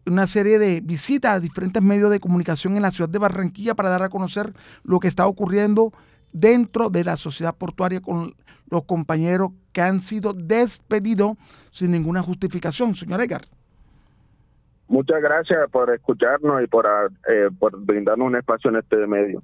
[0.07, 3.89] una serie de visitas a diferentes medios de comunicación en la ciudad de Barranquilla para
[3.89, 4.53] dar a conocer
[4.85, 5.93] lo que está ocurriendo
[6.33, 8.33] dentro de la sociedad portuaria con
[8.71, 11.37] los compañeros que han sido despedidos
[11.71, 13.43] sin ninguna justificación, señor Edgar.
[14.89, 16.87] Muchas gracias por escucharnos y por,
[17.29, 19.43] eh, por brindarnos un espacio en este medio.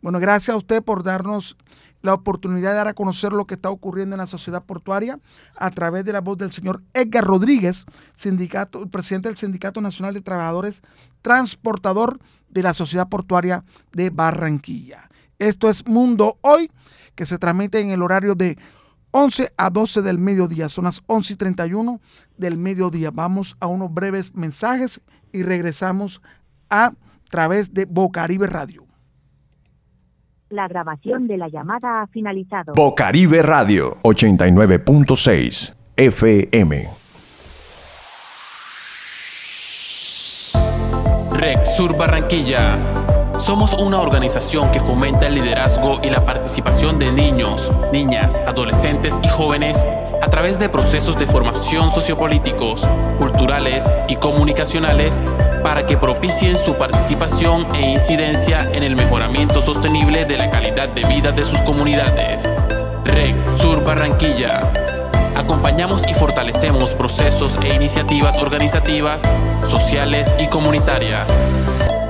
[0.00, 1.56] Bueno, gracias a usted por darnos
[2.02, 5.18] la oportunidad de dar a conocer lo que está ocurriendo en la sociedad portuaria
[5.56, 7.84] a través de la voz del señor Edgar Rodríguez,
[8.14, 10.82] sindicato, presidente del Sindicato Nacional de Trabajadores,
[11.22, 15.10] transportador de la sociedad portuaria de Barranquilla.
[15.38, 16.70] Esto es Mundo Hoy,
[17.14, 18.56] que se transmite en el horario de
[19.10, 20.68] 11 a 12 del mediodía.
[20.68, 22.00] Son las 11 y 31
[22.36, 23.10] del mediodía.
[23.10, 25.00] Vamos a unos breves mensajes
[25.32, 26.20] y regresamos
[26.70, 26.92] a
[27.30, 28.87] través de Bocaribe Radio.
[30.50, 32.72] La grabación de la llamada ha finalizado.
[32.74, 36.88] Bocaribe Radio 89.6 FM.
[41.32, 42.78] Rex Sur Barranquilla.
[43.38, 49.28] Somos una organización que fomenta el liderazgo y la participación de niños, niñas, adolescentes y
[49.28, 49.86] jóvenes
[50.20, 52.86] a través de procesos de formación sociopolíticos,
[53.18, 55.22] culturales y comunicacionales
[55.62, 61.04] para que propicien su participación e incidencia en el mejoramiento sostenible de la calidad de
[61.04, 62.50] vida de sus comunidades.
[63.04, 64.72] REC Sur Barranquilla.
[65.36, 69.22] Acompañamos y fortalecemos procesos e iniciativas organizativas,
[69.68, 71.26] sociales y comunitarias.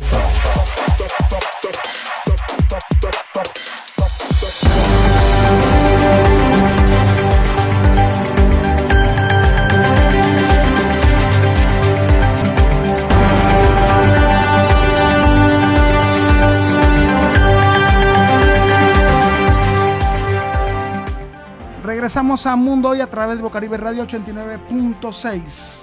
[22.09, 25.81] Regresamos a Mundo Hoy a través de Bocaribe Radio 89.6.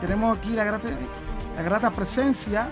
[0.00, 0.88] Tenemos aquí la grata,
[1.54, 2.70] la grata presencia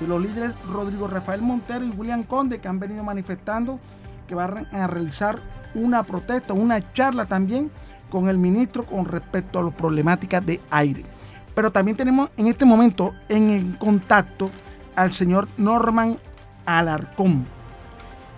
[0.00, 3.78] de los líderes Rodrigo Rafael Montero y William Conde que han venido manifestando
[4.26, 5.40] que van a realizar
[5.74, 7.70] una protesta, una charla también
[8.08, 11.04] con el ministro con respecto a las problemáticas de aire.
[11.54, 14.50] Pero también tenemos en este momento en contacto
[14.96, 16.16] al señor Norman
[16.64, 17.44] Alarcón.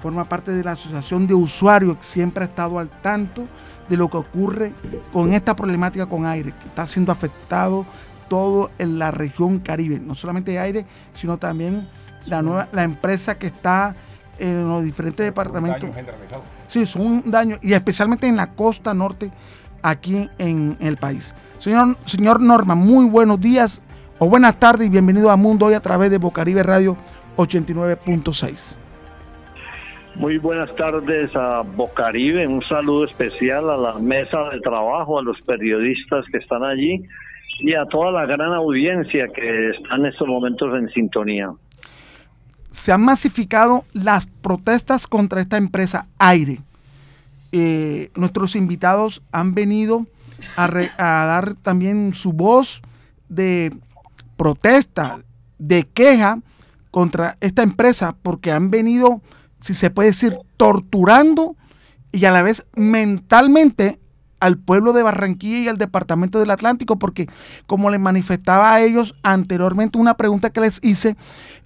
[0.02, 3.46] Forma parte de la Asociación de Usuarios que siempre ha estado al tanto
[3.88, 4.72] de lo que ocurre
[5.12, 7.84] con esta problemática con aire, que está siendo afectado
[8.28, 11.88] todo en la región Caribe, no solamente aire, sino también
[12.26, 13.94] la nueva la empresa que está
[14.38, 15.90] en los diferentes departamentos.
[16.68, 19.30] Sí, son un daño, y especialmente en la costa norte,
[19.82, 21.34] aquí en, el país.
[21.58, 23.80] Señor, señor Norma, muy buenos días
[24.18, 26.96] o buenas tardes y bienvenido a Mundo Hoy a través de Bocaribe Radio
[27.36, 28.83] 89.6.
[30.16, 35.40] Muy buenas tardes a Bocaribe, un saludo especial a la mesa de trabajo, a los
[35.42, 37.02] periodistas que están allí
[37.60, 41.52] y a toda la gran audiencia que está en estos momentos en sintonía.
[42.68, 46.58] Se han masificado las protestas contra esta empresa Aire.
[47.52, 50.06] Eh, nuestros invitados han venido
[50.56, 52.82] a, a dar también su voz
[53.28, 53.72] de
[54.36, 55.18] protesta,
[55.58, 56.38] de queja
[56.90, 59.20] contra esta empresa, porque han venido,
[59.64, 61.56] si se puede decir, torturando
[62.12, 63.98] y a la vez mentalmente
[64.38, 67.30] al pueblo de Barranquilla y al departamento del Atlántico, porque
[67.66, 71.16] como les manifestaba a ellos anteriormente una pregunta que les hice,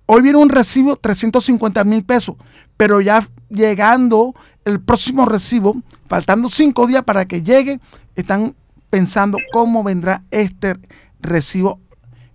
[0.06, 2.36] hoy viene un recibo 350 mil pesos,
[2.76, 4.32] pero ya llegando
[4.64, 5.74] el próximo recibo,
[6.06, 7.80] faltando cinco días para que llegue,
[8.14, 8.54] están
[8.90, 10.76] pensando cómo vendrá este
[11.18, 11.80] recibo,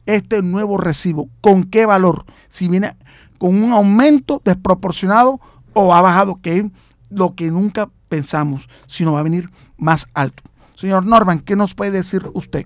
[0.06, 2.92] este nuevo recibo, con qué valor, si viene
[3.38, 5.40] con un aumento desproporcionado
[5.74, 6.72] o ha bajado, que es
[7.10, 10.44] lo que nunca pensamos, sino va a venir más alto.
[10.76, 12.66] Señor Norman, ¿qué nos puede decir usted?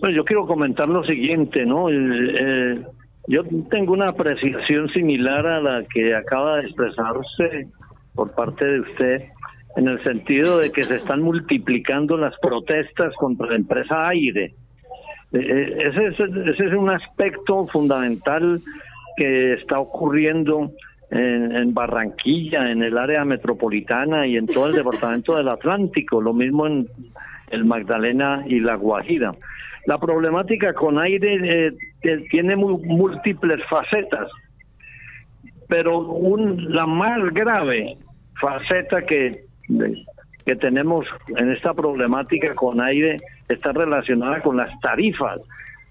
[0.00, 1.90] Bueno, yo quiero comentar lo siguiente, ¿no?
[1.90, 2.82] Eh,
[3.28, 7.68] yo tengo una apreciación similar a la que acaba de expresarse
[8.14, 9.24] por parte de usted
[9.76, 14.54] en el sentido de que se están multiplicando las protestas contra la empresa aire.
[15.32, 18.60] Eh, eh, ese, es, ese es un aspecto fundamental
[19.16, 20.72] que está ocurriendo
[21.10, 26.32] en, en, Barranquilla, en el área metropolitana y en todo el departamento del Atlántico, lo
[26.32, 26.88] mismo en
[27.50, 29.34] el Magdalena y la Guajira.
[29.86, 31.68] La problemática con aire
[32.02, 34.28] eh, tiene múltiples facetas,
[35.68, 37.96] pero un, la más grave
[38.40, 39.44] faceta que,
[40.44, 41.06] que tenemos
[41.36, 43.16] en esta problemática con aire
[43.54, 45.40] está relacionada con las tarifas.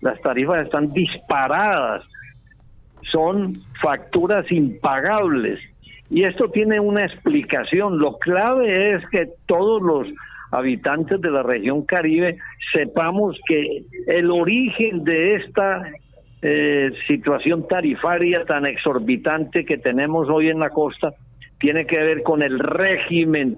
[0.01, 2.03] Las tarifas están disparadas,
[3.11, 5.59] son facturas impagables.
[6.09, 7.99] Y esto tiene una explicación.
[7.99, 10.07] Lo clave es que todos los
[10.51, 12.37] habitantes de la región Caribe
[12.73, 15.83] sepamos que el origen de esta
[16.41, 21.13] eh, situación tarifaria tan exorbitante que tenemos hoy en la costa
[21.59, 23.57] tiene que ver con el régimen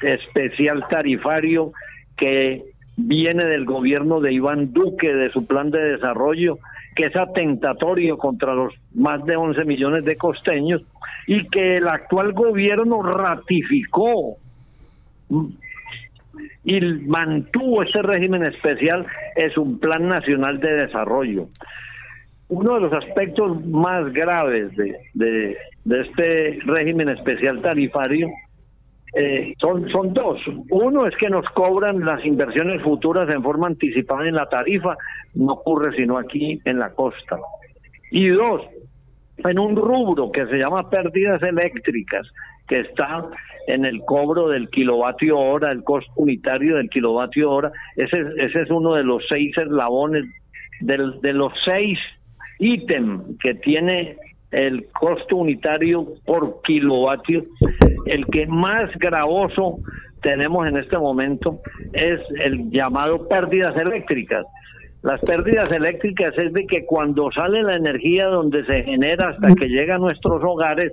[0.00, 1.72] especial tarifario
[2.16, 2.62] que
[2.96, 6.58] viene del gobierno de Iván Duque, de su plan de desarrollo,
[6.94, 10.82] que es atentatorio contra los más de 11 millones de costeños
[11.26, 14.38] y que el actual gobierno ratificó
[16.64, 21.46] y mantuvo ese régimen especial es un plan nacional de desarrollo.
[22.48, 28.28] Uno de los aspectos más graves de, de, este régimen especial tarifario
[29.14, 30.40] eh, son, son dos.
[30.70, 34.96] Uno es que nos cobran las inversiones futuras en forma anticipada en la tarifa,
[35.34, 37.38] no ocurre sino aquí en la costa.
[38.10, 38.62] Y dos,
[39.38, 42.26] en un rubro que se llama pérdidas eléctricas,
[42.68, 43.24] que está
[43.66, 47.72] en el cobro del kilovatio hora, el costo unitario del kilovatio hora.
[47.96, 50.24] Ese, ese es uno de los seis eslabones,
[50.80, 51.98] del, de los seis
[52.58, 54.16] ítems que tiene
[54.50, 57.44] el costo unitario por kilovatio.
[58.06, 59.78] El que más gravoso
[60.22, 61.60] tenemos en este momento
[61.92, 64.46] es el llamado pérdidas eléctricas.
[65.02, 69.68] Las pérdidas eléctricas es de que cuando sale la energía donde se genera hasta que
[69.68, 70.92] llega a nuestros hogares,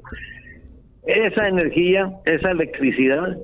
[1.06, 3.38] esa energía, esa electricidad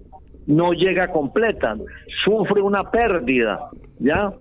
[0.47, 1.75] no llega completa,
[2.23, 3.59] sufre una pérdida,
[3.99, 4.31] ¿ya?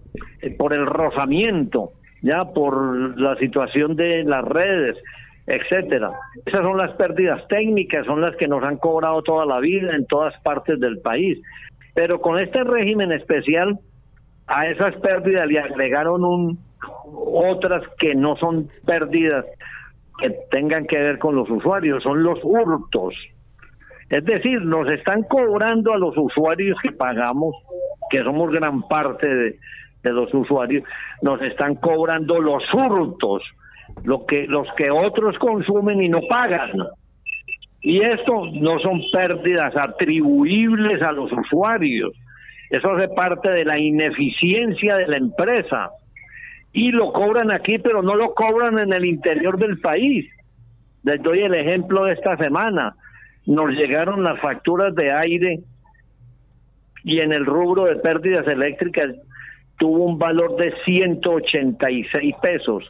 [0.41, 2.45] Eh, por el rozamiento, ¿ya?
[2.45, 4.97] Por la situación de las redes,
[5.49, 6.13] etcétera.
[6.45, 10.07] Esas son las pérdidas técnicas, son las que nos han cobrado toda la vida en
[10.07, 11.39] todas partes del país.
[11.95, 13.79] Pero con este régimen especial,
[14.47, 16.59] a esas pérdidas le agregaron un,
[17.15, 19.45] otras que no son pérdidas,
[20.21, 23.15] que tengan que ver con los usuarios, son los hurtos.
[24.11, 27.55] Es decir, nos están cobrando a los usuarios que pagamos,
[28.11, 29.59] que somos gran parte de,
[30.05, 30.85] los usuarios,
[31.21, 33.43] nos están cobrando los hurtos,
[34.05, 36.73] lo que, los que otros consumen y no pagan.
[37.81, 42.13] Y esto no son pérdidas atribuibles a los usuarios,
[42.71, 45.91] eso hace parte de la ineficiencia de la empresa
[46.73, 50.27] y lo cobran aquí, pero no lo cobran en el interior del país.
[51.03, 52.95] Les doy el ejemplo de esta semana.
[53.47, 55.61] Nos llegaron las facturas de aire
[57.05, 59.15] y en el rubro de pérdidas eléctricas
[59.79, 62.85] tuvo un valor de 186 pesos.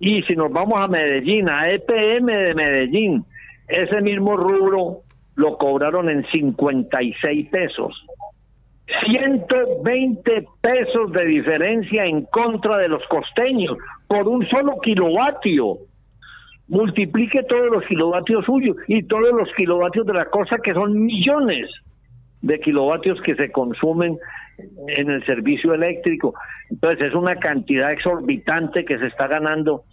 [0.00, 3.24] Y si nos vamos a Medellín, a EPM de Medellín,
[3.68, 5.02] ese mismo rubro
[5.36, 8.06] lo cobraron en 56 pesos.
[9.06, 13.76] 120 pesos de diferencia en contra de los costeños
[14.08, 15.76] por un solo kilovatio.
[16.68, 21.70] Multiplique todos los kilovatios suyos y todos los kilovatios de la cosa que son millones
[22.42, 24.18] de kilovatios que se consumen
[24.88, 26.34] en el servicio eléctrico.
[26.70, 29.84] Entonces es una cantidad exorbitante que se está ganando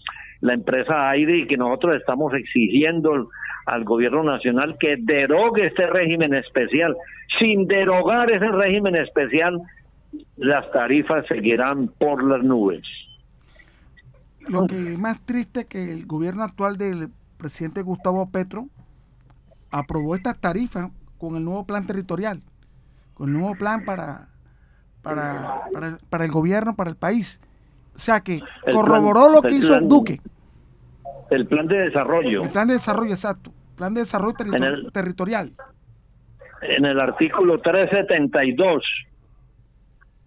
[0.42, 3.30] la empresa aire y que nosotros estamos exigiendo
[3.66, 6.96] al gobierno nacional que derogue este régimen especial.
[7.40, 9.60] Sin derogar ese régimen especial,
[10.38, 12.84] las tarifas seguirán por las nubes.
[14.48, 18.68] Lo que es más triste es que el gobierno actual del presidente Gustavo Petro
[19.72, 22.42] aprobó estas tarifas con el nuevo plan territorial,
[23.14, 24.28] con el nuevo plan para,
[25.02, 25.64] para,
[26.10, 27.42] para, el gobierno, para el país.
[27.96, 28.42] O sea que
[28.72, 30.22] corroboró lo que hizo Duque.
[31.30, 32.44] El plan de desarrollo.
[32.44, 33.52] El plan de desarrollo, exacto.
[33.76, 34.36] Plan de desarrollo
[34.92, 35.52] territorial.
[36.62, 38.84] En el artículo 372,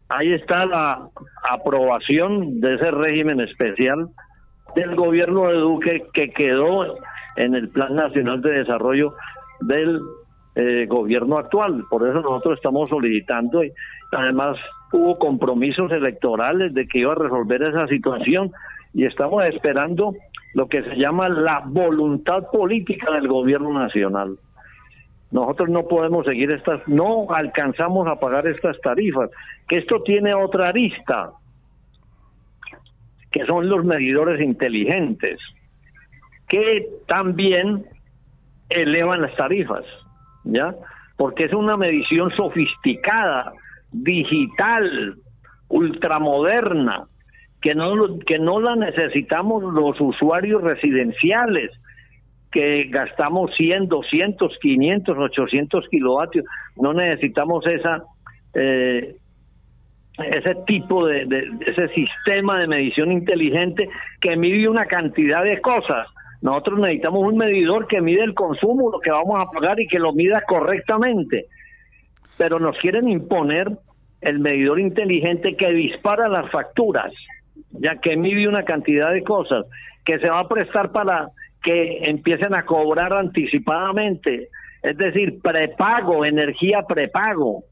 [0.09, 1.09] ahí está la
[1.51, 4.09] aprobación de ese régimen especial
[4.75, 6.97] del gobierno de Duque que quedó
[7.37, 9.15] en el Plan Nacional de Desarrollo
[9.61, 10.01] del
[10.55, 11.85] eh, gobierno actual.
[11.89, 13.73] Por eso nosotros estamos solicitando y
[14.13, 14.57] además
[14.93, 18.51] hubo compromisos electorales de que iba a resolver esa situación
[18.93, 20.15] y estamos esperando
[20.55, 24.37] lo que se llama la voluntad política del gobierno nacional.
[25.31, 29.31] Nosotros no podemos seguir estas, no alcanzamos a pagar estas tarifas,
[29.69, 31.31] que esto tiene otra arista,
[33.31, 35.39] que son los medidores inteligentes,
[36.49, 37.87] que también
[38.69, 39.85] elevan las tarifas,
[40.45, 40.75] ¿ya?
[41.17, 43.53] Porque es una medición sofisticada,
[43.93, 45.17] digital,
[45.69, 47.05] ultramoderna,
[47.61, 51.71] que no, que no la necesitamos los usuarios residenciales,
[52.51, 56.45] que gastamos 100, 200, 500, 800 kilovatios.
[56.77, 58.03] No necesitamos esa
[58.55, 59.15] eh,
[60.19, 61.27] ese tipo de,
[61.67, 63.89] ese sistema de medición inteligente
[64.21, 66.09] que mide una cantidad de cosas.
[66.43, 69.99] Nosotros necesitamos un medidor que mide el consumo, lo que vamos a pagar y que
[69.99, 71.47] lo mida correctamente.
[72.39, 73.69] Pero nos quieren imponer
[74.23, 77.13] el medidor inteligente que dispara las facturas,
[77.73, 79.67] ya que mide una cantidad de cosas,
[80.05, 81.29] que se va a prestar para
[81.63, 84.49] que empiecen a cobrar anticipadamente,
[84.83, 87.65] es decir, prepago, energía prepago.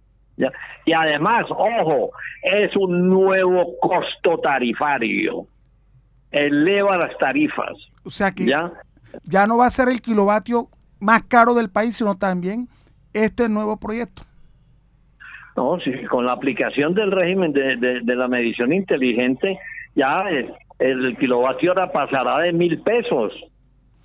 [0.84, 2.10] Y además, ojo,
[2.42, 5.46] es un nuevo costo tarifario.
[6.30, 7.76] Eleva las tarifas.
[8.08, 8.72] O sea que ya,
[9.24, 12.66] ya no va a ser el kilovatio más caro del país, sino también
[13.12, 14.22] este nuevo proyecto.
[15.54, 19.58] No, sí, con la aplicación del régimen de, de, la medición inteligente,
[19.94, 23.34] ya el, el kilovatio hora pasará de mil pesos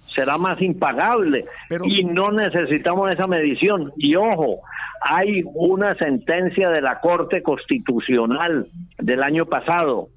[0.07, 1.45] será más impagable
[1.85, 3.93] y no necesitamos esa medición.
[3.95, 4.59] Y ojo,
[5.01, 10.09] hay una sentencia de la Corte Constitucional del año pasado,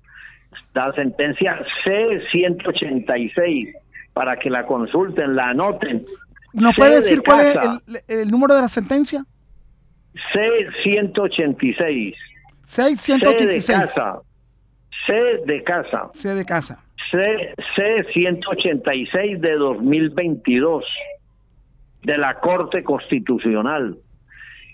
[0.75, 3.73] la sentencia C-186,
[4.13, 6.05] para que la consulten, la anoten.
[6.53, 7.57] ¿No puede decir cuál es
[8.09, 9.25] el, número de la sentencia?
[10.33, 12.15] C-186.
[12.65, 13.47] C-186.
[13.47, 14.21] C de casa.
[15.07, 15.13] C
[15.47, 16.11] de casa.
[16.15, 16.83] C de casa.
[17.11, 20.85] C-186 de 2022
[22.03, 23.97] de la Corte Constitucional.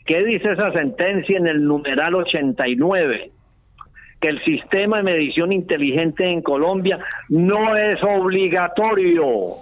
[0.07, 3.31] ¿Qué dice esa sentencia en el numeral 89?
[4.23, 6.99] Que el sistema de medición inteligente en Colombia
[7.29, 9.57] no es obligatorio.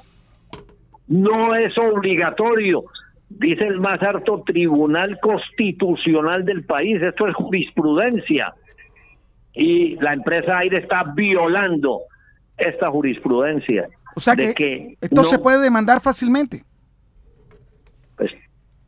[1.09, 2.85] No es obligatorio.
[3.29, 7.03] Dice el más alto tribunal constitucional del país.
[7.03, 8.55] Esto es jurisprudencia.
[9.55, 12.03] Y la empresa Aire está violando
[12.57, 13.89] esta jurisprudencia.
[14.15, 16.65] O sea que, esto se puede demandar fácilmente.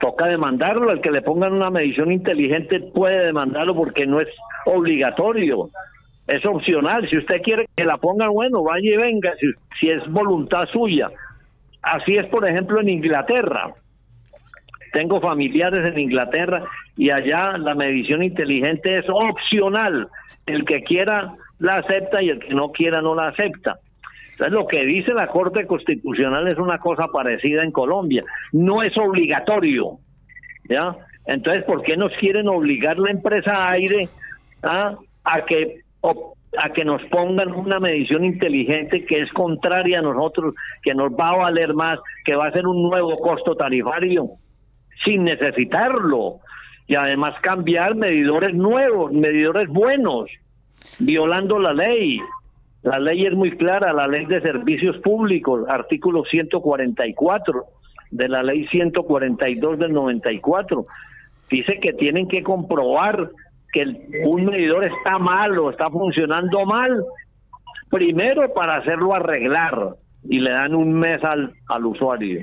[0.02, 4.26] Toca demandarlo, el que le pongan una medición inteligente puede demandarlo porque no es
[4.66, 5.70] obligatorio,
[6.26, 7.08] es opcional.
[7.08, 9.46] Si usted quiere que la pongan, bueno, vaya y venga, si,
[9.78, 11.08] si es voluntad suya.
[11.82, 13.74] Así es, por ejemplo, en Inglaterra.
[14.92, 16.64] Tengo familiares en Inglaterra
[16.96, 20.08] y allá la medición inteligente es opcional.
[20.46, 23.78] El que quiera la acepta y el que no quiera no la acepta.
[24.42, 28.22] Entonces, lo que dice la Corte Constitucional es una cosa parecida en Colombia.
[28.52, 29.98] No es obligatorio.
[30.68, 30.96] ¿Ya?
[31.26, 34.08] Entonces, ¿por qué nos quieren obligar la empresa aire
[34.64, 35.82] a, a que
[36.58, 41.30] a que nos pongan una medición inteligente que es contraria a nosotros, que nos va
[41.30, 44.28] a valer más, que va a ser un nuevo costo tarifario,
[45.04, 46.40] sin necesitarlo.
[46.88, 50.28] Y además cambiar medidores nuevos, medidores buenos
[50.98, 52.18] violando la ley.
[52.82, 57.64] La ley es muy clara, la ley de servicios públicos, artículo 144
[58.10, 60.84] de la ley 142 del 94.
[61.50, 63.30] Dice que tienen que comprobar
[63.72, 63.84] que
[64.24, 67.04] un medidor está mal o está funcionando mal,
[67.90, 69.94] primero para hacerlo arreglar
[70.28, 72.42] y le dan un mes al, al usuario,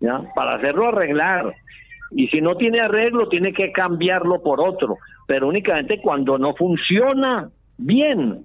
[0.00, 0.22] ¿ya?
[0.34, 1.54] Para hacerlo arreglar.
[2.10, 7.50] Y si no tiene arreglo, tiene que cambiarlo por otro, pero únicamente cuando no funciona,
[7.76, 8.44] bien,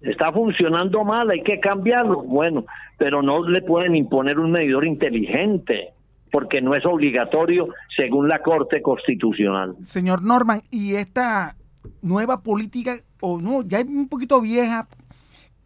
[0.00, 2.22] está funcionando mal, hay que cambiarlo.
[2.22, 2.64] Bueno,
[2.98, 5.90] pero no le pueden imponer un medidor inteligente
[6.30, 9.76] porque no es obligatorio según la Corte Constitucional.
[9.82, 11.54] Señor Norman, y esta
[12.02, 14.88] nueva política, o no, ya es un poquito vieja,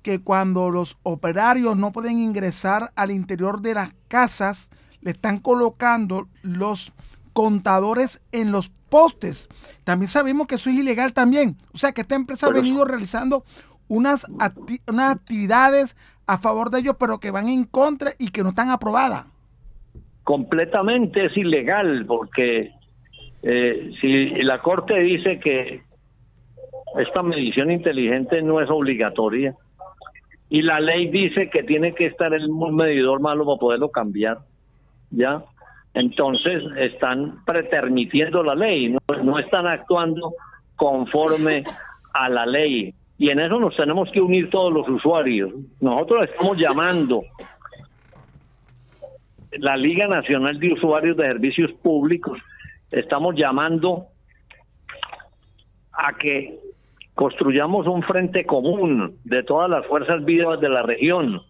[0.03, 4.71] que cuando los operarios no pueden ingresar al interior de las casas,
[5.01, 6.93] le están colocando los
[7.33, 9.49] contadores en los postes.
[9.85, 11.57] También sabemos que eso es ilegal también.
[11.73, 13.45] O sea que esta empresa ha venido realizando
[13.89, 14.27] unas,
[14.87, 18.71] unas actividades a favor de ellos, pero que van en contra y que no están
[18.71, 19.27] aprobadas.
[20.25, 22.73] Completamente es ilegal, porque
[23.43, 25.83] eh, si la Corte dice que
[26.99, 29.55] esta medición inteligente no es obligatoria
[30.51, 34.39] y la ley dice que tiene que estar el medidor malo para poderlo cambiar,
[35.11, 35.43] ¿ya?
[35.95, 40.33] entonces están pretermitiendo la ley, no, están actuando
[40.77, 41.65] conforme
[42.15, 42.95] a la ley.
[43.19, 45.53] Y en eso nos tenemos que unir todos los usuarios.
[45.81, 47.25] Nosotros estamos llamando
[49.53, 52.39] la Liga Nacional de Usuarios de Servicios Públicos.
[52.93, 54.07] Estamos llamando
[55.93, 56.61] a que
[57.15, 61.43] construyamos un frente común de todas las fuerzas vivas de la región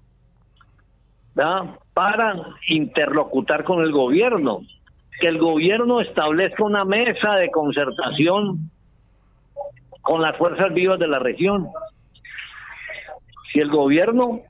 [1.93, 2.35] para
[2.69, 4.63] interlocutar con el gobierno,
[5.21, 8.71] que el gobierno establezca una mesa de concertación
[10.03, 11.69] con las fuerzas vivas de la región.
[13.53, 14.41] Si el gobierno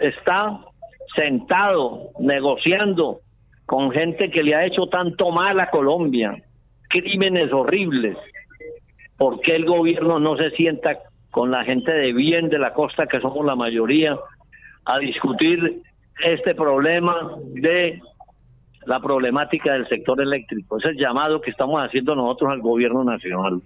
[0.00, 0.58] está
[1.14, 3.20] sentado negociando
[3.66, 6.36] con gente que le ha hecho tanto mal a Colombia,
[6.88, 8.16] crímenes horribles,
[9.16, 10.98] ¿por qué el gobierno no se sienta
[11.30, 14.16] con la gente de bien de la costa, que somos la mayoría,
[14.84, 15.82] a discutir
[16.24, 18.00] este problema de
[18.86, 20.78] la problemática del sector eléctrico?
[20.78, 23.60] Es el llamado que estamos haciendo nosotros al gobierno nacional.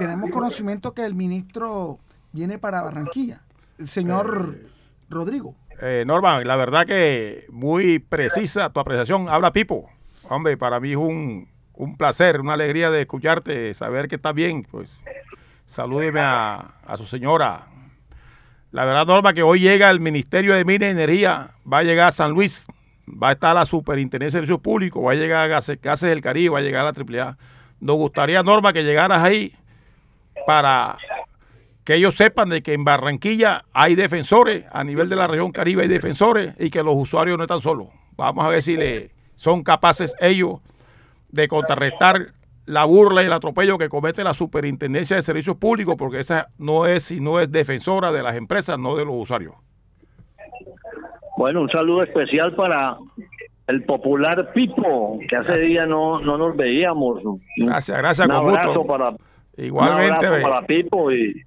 [0.00, 1.98] Tenemos conocimiento que el ministro
[2.32, 3.42] viene para Barranquilla,
[3.78, 4.68] el señor eh,
[5.10, 5.54] Rodrigo.
[5.82, 9.28] Eh, Norman, la verdad que muy precisa tu apreciación.
[9.28, 9.90] Habla Pipo.
[10.28, 14.66] Hombre, para mí es un, un placer, una alegría de escucharte, saber que está bien.
[14.70, 15.04] Pues
[15.66, 17.66] salúdeme a, a su señora.
[18.72, 22.08] La verdad, Norma, que hoy llega el Ministerio de Minas y Energía, va a llegar
[22.08, 22.68] a San Luis,
[23.06, 26.54] va a estar la Superintendencia de Servicios Públicos, va a llegar a Gases, del Caribe,
[26.54, 27.36] va a llegar a la AAA.
[27.80, 29.56] Nos gustaría, Norma, que llegaras ahí
[30.50, 30.98] para
[31.84, 35.82] que ellos sepan de que en Barranquilla hay defensores, a nivel de la región Caribe
[35.82, 37.86] hay defensores y que los usuarios no están solos.
[38.16, 40.58] Vamos a ver si le son capaces ellos
[41.28, 42.32] de contrarrestar
[42.66, 46.84] la burla y el atropello que comete la Superintendencia de Servicios Públicos, porque esa no
[46.84, 49.54] es y no es defensora de las empresas, no de los usuarios.
[51.36, 52.98] Bueno, un saludo especial para
[53.68, 57.22] el popular Pipo, que hace días no, no nos veíamos.
[57.56, 59.14] Gracias, gracias, un abrazo para
[59.60, 60.26] Igualmente.
[60.42, 61.44] para Pipo y,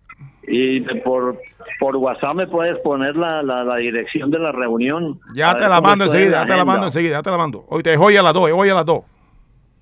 [0.47, 1.39] y por,
[1.79, 5.19] por WhatsApp me puedes poner la, la, dirección de la reunión.
[5.35, 7.65] Ya te la mando enseguida, ya te la mando enseguida, ya te la mando.
[7.69, 9.03] Hoy te hoy a las dos, hoy a las dos.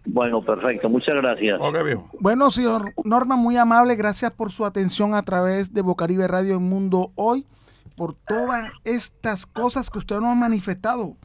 [0.05, 1.59] Bueno, perfecto, muchas gracias.
[2.19, 6.63] Bueno, señor Norma, muy amable, gracias por su atención a través de Bocaribe Radio en
[6.63, 7.45] Mundo Hoy,
[7.95, 11.17] por todas estas cosas que usted nos ha manifestado.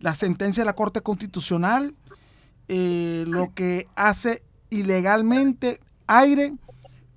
[0.00, 1.94] La sentencia de la Corte Constitucional,
[2.68, 6.54] eh, lo que hace ilegalmente aire,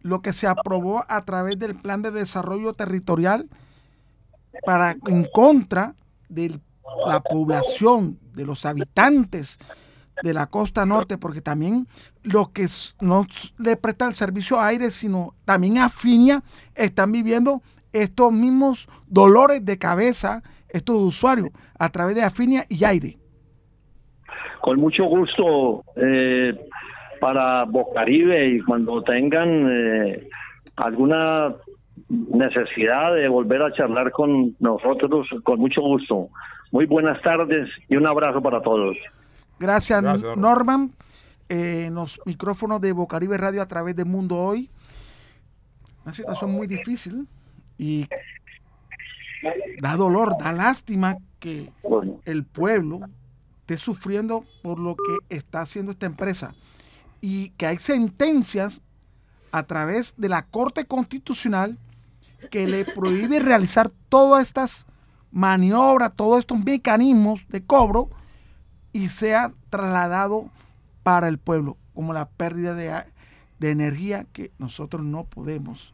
[0.01, 3.47] lo que se aprobó a través del Plan de Desarrollo Territorial
[4.65, 5.95] para en contra
[6.27, 6.59] de
[7.05, 9.59] la población, de los habitantes
[10.21, 11.87] de la costa norte, porque también
[12.23, 12.67] los que
[12.99, 13.25] no
[13.57, 16.43] le prestan el servicio aire, sino también a Finia,
[16.75, 17.61] están viviendo
[17.93, 23.17] estos mismos dolores de cabeza, estos usuarios, a través de Afinia y aire.
[24.61, 26.68] Con mucho gusto eh,
[27.19, 30.29] para Bocaribe y cuando tengan eh,
[30.75, 31.55] alguna
[32.09, 36.29] necesidad de volver a charlar con nosotros, con mucho gusto.
[36.71, 38.97] Muy buenas tardes y un abrazo para todos.
[39.59, 40.01] Gracias,
[40.37, 40.91] Norman.
[41.49, 44.69] Eh, en los micrófonos de Bocaribe Radio a través de Mundo Hoy.
[46.05, 47.27] Una situación muy difícil
[47.77, 48.07] y
[49.81, 51.71] da dolor, da lástima que
[52.25, 53.01] el pueblo
[53.61, 56.53] esté sufriendo por lo que está haciendo esta empresa
[57.21, 58.81] y que hay sentencias
[59.51, 61.77] a través de la Corte Constitucional
[62.51, 64.85] que le prohíbe realizar todas estas
[65.31, 68.09] maniobras, todos estos mecanismos de cobro
[68.93, 70.49] y sea trasladado
[71.03, 75.93] para el pueblo, como la pérdida de, energía que nosotros no podemos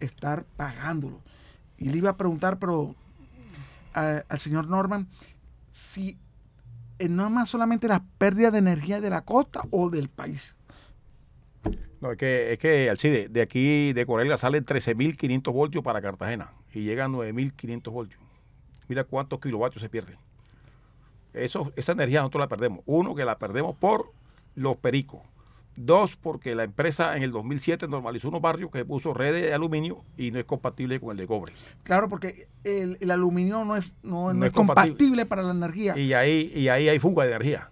[0.00, 1.20] estar pagándolo.
[1.78, 2.94] Y le iba a preguntar, pero
[3.94, 5.08] al señor Norman,
[5.72, 6.18] si
[7.08, 10.54] no más solamente la pérdida de energía de la costa o del país.
[12.00, 16.52] No, es que, es que Alcide, de aquí de Corelia salen 13.500 voltios para Cartagena
[16.72, 18.22] y llegan 9.500 voltios.
[18.88, 20.16] Mira cuántos kilovatios se pierden.
[21.32, 22.80] Eso, esa energía nosotros la perdemos.
[22.86, 24.12] Uno, que la perdemos por
[24.54, 25.20] los pericos.
[25.82, 30.04] Dos, porque la empresa en el 2007 normalizó unos barrios que puso redes de aluminio
[30.18, 31.54] y no es compatible con el de cobre.
[31.84, 35.24] Claro, porque el, aluminio no es, no, es, compatible.
[35.24, 35.96] para la energía.
[35.96, 37.70] Y ahí, y ahí hay fuga de energía.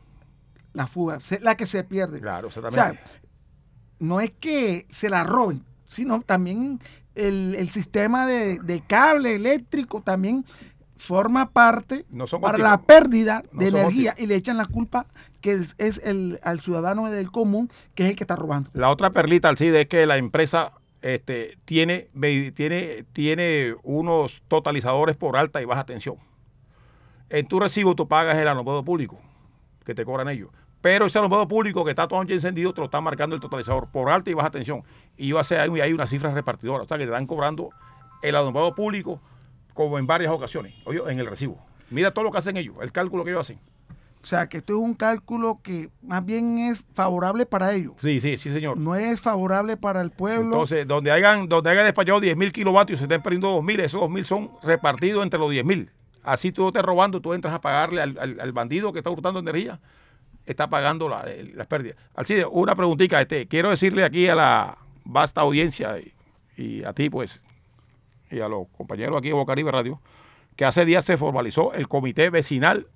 [0.73, 2.19] La fuga, la que se pierde.
[2.19, 3.03] Claro, exactamente.
[3.03, 3.21] O sea,
[3.99, 6.81] no es que se la roben, sino también
[7.15, 10.47] el, sistema de, de, cable eléctrico también
[10.97, 12.07] forma parte
[12.41, 15.07] para la pérdida de energía y le echan la culpa
[15.41, 18.71] que es, el, al ciudadano del común que es el que está robando.
[18.73, 20.73] La otra perlita, Alcide, es que la empresa
[21.03, 22.09] este, tiene,
[22.55, 26.17] tiene, tiene unos totalizadores por alta y baja tensión.
[27.31, 29.19] En tu recibo tú pagas el alumbrado público
[29.85, 30.51] que te cobran ellos.
[30.81, 34.11] Pero ese alumbrado público que está todo encendido te lo está marcando el totalizador por
[34.11, 34.85] alta y baja tensión.
[35.17, 36.85] Y va a ser, hay una cifra repartidora.
[36.85, 37.71] O sea que te están cobrando
[38.23, 39.21] el alumbrado público
[39.75, 41.59] como en varias ocasiones, oye, en el recibo.
[41.91, 43.61] Mira todo lo que hacen ellos, el cálculo que ellos hacen.
[44.23, 47.93] O sea, que esto es un cálculo que más bien es favorable para ellos.
[48.01, 48.77] Sí, sí, sí, señor.
[48.77, 50.45] No es favorable para el pueblo.
[50.45, 53.79] Entonces, donde hayan, donde hayan despachado 10 mil kilovatios y se estén perdiendo 2 mil,
[53.81, 55.91] esos 2 mil son repartidos entre los 10 mil.
[56.25, 59.39] Así tú te robando, tú entras a pagarle al, al- al bandido que está hurtando
[59.41, 59.81] energía,
[60.47, 61.97] está pagando la- las pérdidas.
[62.15, 66.13] Alcide, una preguntita, este, quiero decirle aquí a la vasta audiencia y,
[66.63, 67.45] y a ti, pues,
[68.31, 70.03] y a los compañeros aquí de Bocaribe Radio,
[70.57, 72.89] que hace días se formalizó el comité vecinal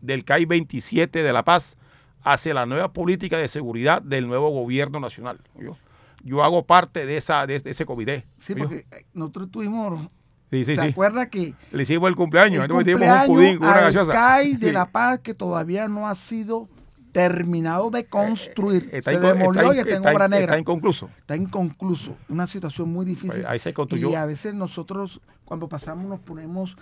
[0.00, 1.76] del CAI 27 de La Paz
[2.22, 5.40] hacia la nueva política de seguridad del nuevo gobierno nacional.
[5.58, 5.76] Yo,
[6.22, 8.24] yo hago parte de, esa, de, ese comité.
[8.38, 8.64] Sí, ¿oyó?
[8.64, 10.06] porque eh, nosotros tuvimos.
[10.50, 10.88] Sí, sí, ¿Se sí.
[10.88, 14.12] acuerda que Le hicimos el cumpleaños, el nos metimos un cumpleaños pudín con una gaseosa.
[14.12, 14.72] CAI de.
[14.72, 16.68] La Paz que todavía no ha sido
[17.12, 18.88] terminado de construir.
[18.92, 20.44] Eh, está se inco- demolió está y está en obra negra.
[20.46, 21.10] está inconcluso.
[21.18, 22.16] Está inconcluso.
[22.28, 23.30] Una situación muy difícil.
[23.30, 24.10] Pues ahí se construyó.
[24.10, 26.76] Y a veces nosotros, cuando pasamos, nos ponemos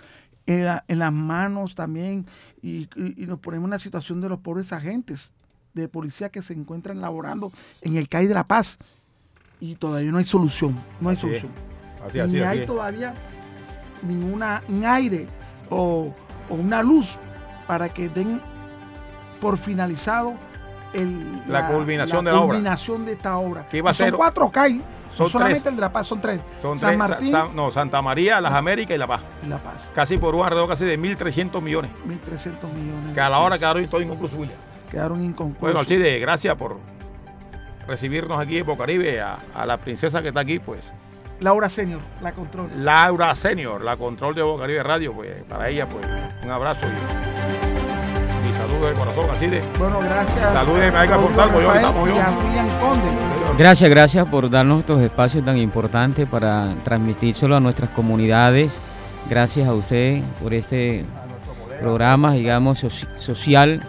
[0.45, 2.25] en, la- en las manos también
[2.61, 5.33] y, y- y nos ponemos en la situación de los pobres agentes
[5.73, 8.79] de policía que se encuentran laborando en el CAI de La Paz.
[9.61, 10.75] Y todavía no hay solución.
[11.01, 11.41] No hay Así es.
[11.41, 11.51] solución.
[12.05, 12.65] Así, así, Ni así hay es.
[12.65, 13.13] todavía
[14.03, 15.27] ninguna un aire
[15.69, 16.13] o,
[16.49, 17.17] o una luz
[17.67, 18.41] para que den
[19.41, 20.33] por finalizado
[20.93, 22.47] el, La culminación de la obra.
[22.55, 23.67] culminación de esta obra.
[23.69, 24.81] Que iba a son ser- cuatro CAI,
[25.19, 25.65] son no solamente tres.
[25.67, 26.39] el de La Paz, son tres.
[26.59, 29.21] Son San tres, Sa- Martín San- no, Santa María, Las Américas y La Paz.
[29.45, 29.91] y La Paz.
[29.93, 31.91] Casi por un alrededor casi de 1.300 millones.
[32.07, 33.13] 1.300 millones.
[33.13, 34.57] Que a la hora quedaron todo inconcluso, William.
[34.89, 35.61] quedaron inconclusos.
[35.61, 36.79] Bueno, Alcide, gracias por
[37.87, 40.91] recibirnos aquí en Bocaribe, a, a la princesa que está aquí, pues.
[41.39, 42.69] Laura Senior, la control.
[42.77, 46.05] Laura Senior, la control de Bocaribe Radio, pues para ella, pues,
[46.43, 47.58] un abrazo y
[48.59, 49.25] saludos de corazón.
[49.79, 50.53] Bueno, gracias.
[50.53, 52.09] Salúdeme a Fontalvo, yo, estamos.
[53.57, 58.73] Gracias, gracias por darnos estos espacios tan importantes para transmitírselo a nuestras comunidades.
[59.29, 61.05] Gracias a usted por este
[61.79, 63.81] programa, digamos, soci- social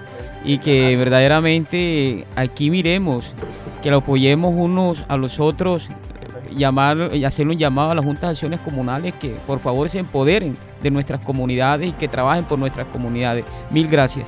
[0.44, 3.32] y que verdaderamente aquí miremos,
[3.82, 5.88] que lo apoyemos unos a los otros,
[6.50, 9.98] llamar y hacerle un llamado a las juntas de acciones comunales que por favor se
[10.00, 13.44] empoderen de nuestras comunidades y que trabajen por nuestras comunidades.
[13.70, 14.26] Mil gracias.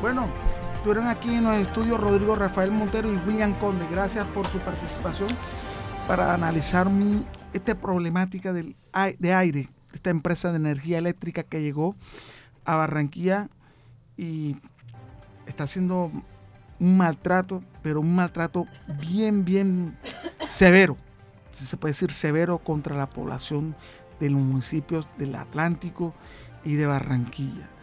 [0.00, 0.28] Bueno,
[0.74, 3.86] estuvieron aquí en los estudios Rodrigo Rafael Montero y William Conde.
[3.90, 5.28] Gracias por su participación
[6.06, 6.86] para analizar
[7.54, 8.76] esta problemática del,
[9.18, 11.96] de aire, esta empresa de energía eléctrica que llegó
[12.66, 13.48] a Barranquilla
[14.18, 14.56] y
[15.46, 16.12] está haciendo
[16.78, 18.66] un maltrato, pero un maltrato
[19.00, 19.96] bien, bien
[20.44, 20.98] severo,
[21.52, 23.74] si se puede decir severo contra la población
[24.20, 26.14] de los municipios del Atlántico
[26.64, 27.75] y de Barranquilla.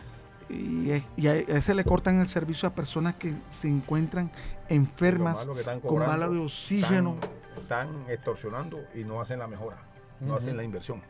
[0.50, 0.92] Y,
[1.28, 4.32] a ese le cortan el servicio a personas que se encuentran
[4.70, 7.18] enfermas malo con bala de oxígeno.
[7.56, 9.78] Están, están extorsionando y no hacen la mejora,
[10.20, 11.02] no hacen la inversión.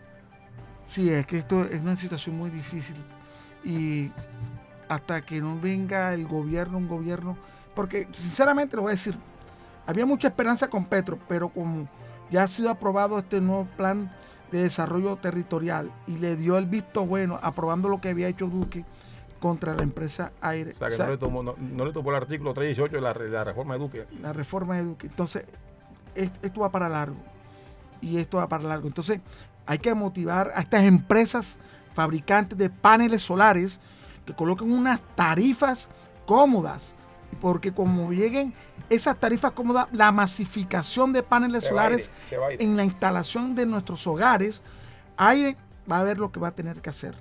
[0.88, 2.96] Sí, es que esto es una situación muy difícil.
[3.64, 4.12] Y
[4.88, 7.38] hasta que no venga el gobierno, un gobierno,
[7.76, 9.18] porque sinceramente lo voy a decir,
[9.86, 11.88] había mucha esperanza con Petro, pero como
[12.30, 14.12] ya ha sido aprobado este nuevo plan
[14.52, 18.86] de desarrollo territorial y le dio el visto bueno aprobando lo que había hecho Duque
[19.44, 20.72] contra la empresa Aire.
[20.72, 22.96] O sea, que O sea, no, le tomó, no, no le tomó el artículo 318
[22.96, 24.08] de la, de la reforma de Duque.
[24.22, 25.08] la reforma de Duque.
[25.08, 25.44] Entonces,
[26.16, 27.18] es- esto va para largo.
[28.00, 28.88] Y esto va para largo.
[28.88, 29.20] Entonces,
[29.66, 31.60] hay que motivar a estas empresas
[31.94, 33.82] fabricantes de paneles solares
[34.26, 35.90] que coloquen unas tarifas
[36.26, 36.96] cómodas.
[37.42, 38.54] Porque como lleguen
[38.90, 42.62] esas tarifas cómodas, la masificación de paneles Se solares va ir.
[42.62, 44.62] en la instalación de nuestros hogares,
[45.18, 45.58] Aire
[45.92, 47.14] va a ver lo que va a tener que hacer.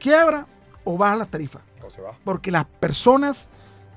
[0.00, 0.46] Quiebra
[0.84, 3.48] o baja las tarifas O se porque las personas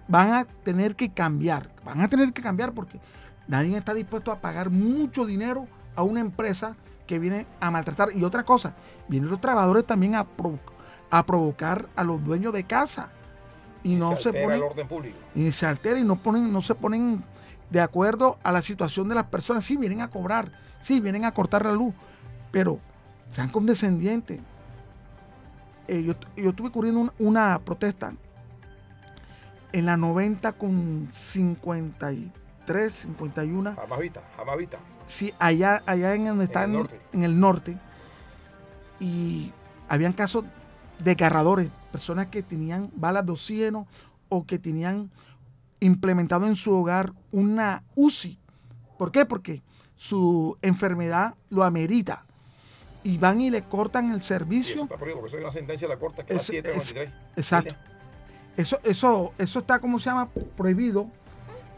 [0.08, 3.00] van a tener que cambiar, van a tener que cambiar porque
[3.48, 6.76] nadie está dispuesto a pagar mucho dinero a una empresa
[7.06, 8.10] que viene a maltratar.
[8.16, 8.74] Y otra cosa,
[9.08, 10.60] vienen los trabajadores también a, provo-
[11.10, 13.10] a provocar a los dueños de casa.
[13.84, 15.18] Y no se, altera ponen, el orden público.
[15.36, 17.24] y se altera y no, ponen, no se ponen
[17.70, 19.64] de acuerdo a la situación de las personas.
[19.64, 21.94] Sí, vienen a cobrar, sí, vienen a cortar la luz,
[22.52, 22.80] pero
[23.32, 24.40] sean condescendientes.
[25.88, 28.14] Eh, yo, yo estuve cubriendo un- una protesta
[29.74, 33.76] en la 90 con 53, 51.
[33.76, 34.78] Jamás vista, jamás vista.
[35.08, 37.00] Sí, allá, allá en donde está el en, norte.
[37.14, 37.78] en el norte.
[39.00, 39.52] Y
[39.88, 40.46] habían casos
[41.00, 43.88] desgarradores, personas que tenían balas de oxígeno
[44.30, 45.10] o que tenían
[45.80, 48.38] implementado en su hogar una UCI.
[48.98, 49.26] ¿Por qué?
[49.26, 49.62] Porque
[49.96, 52.26] su enfermedad lo amerita.
[53.08, 54.84] Y van y le cortan el Y eso servicio.
[54.84, 57.14] está prohibido, porque eso hay una sentencia de la Corte que es la Es- 793.
[57.38, 57.76] Exacto.
[58.58, 60.30] Eso, eso, eso está, como se llama?
[60.58, 61.08] Prohibido.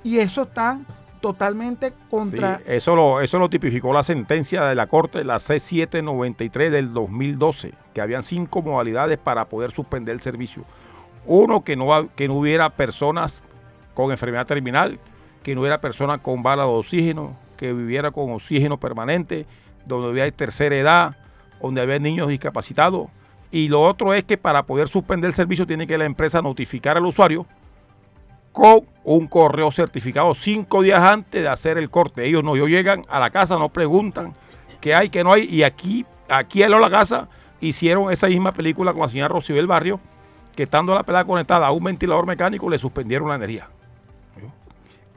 [0.03, 0.79] Y eso está
[1.21, 2.57] totalmente contra...
[2.59, 7.73] Sí, eso, lo, eso lo tipificó la sentencia de la Corte, la C793 del 2012,
[7.93, 10.63] que habían cinco modalidades para poder suspender el servicio.
[11.25, 13.43] Uno, que no, que no hubiera personas
[13.93, 14.99] con enfermedad terminal,
[15.43, 19.45] que no hubiera personas con bala de oxígeno, que viviera con oxígeno permanente,
[19.85, 21.15] donde había tercera edad,
[21.61, 23.07] donde había niños discapacitados.
[23.51, 26.97] Y lo otro es que para poder suspender el servicio tiene que la empresa notificar
[26.97, 27.45] al usuario
[28.51, 32.25] con un correo certificado cinco días antes de hacer el corte.
[32.25, 34.33] Ellos no, ellos llegan a la casa, no preguntan
[34.81, 35.45] qué hay, qué no hay.
[35.45, 37.27] Y aquí, aquí en la casa
[37.59, 39.99] hicieron esa misma película con la señora Rocibel Barrio,
[40.55, 43.69] que estando la pelada conectada a un ventilador mecánico le suspendieron la energía.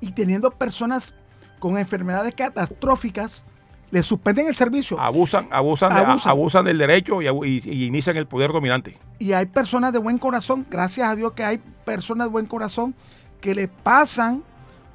[0.00, 1.14] Y teniendo personas
[1.58, 3.44] con enfermedades catastróficas,
[3.92, 4.98] le suspenden el servicio.
[4.98, 6.30] Abusan, abusan, abusan.
[6.30, 8.96] abusan del derecho y, y, inician el poder dominante.
[9.18, 12.94] Y hay personas de buen corazón, gracias a Dios que hay personas de buen corazón
[13.42, 14.42] que le pasan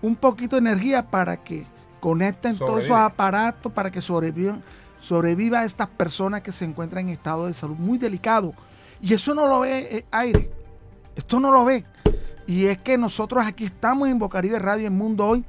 [0.02, 1.64] un poquito de energía para que
[2.00, 4.64] conecten todos esos aparatos, para que sobrevivan,
[5.00, 8.56] sobreviva a estas personas que se encuentran en estado de salud muy delicado.
[9.00, 10.50] Y eso no lo ve eh, aire.
[11.16, 11.86] Esto no lo ve.
[12.48, 15.46] Y es que nosotros aquí estamos en Bocaribe Radio, en Mundo Hoy,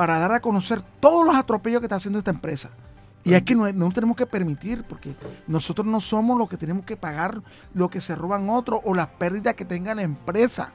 [0.00, 2.70] para dar a conocer todos los atropellos que está haciendo esta empresa.
[3.22, 5.12] Y es que no, no, tenemos que permitir, porque
[5.46, 7.42] nosotros no somos los que tenemos que pagar
[7.74, 10.72] lo que se roban otros o las pérdidas que tenga la empresa.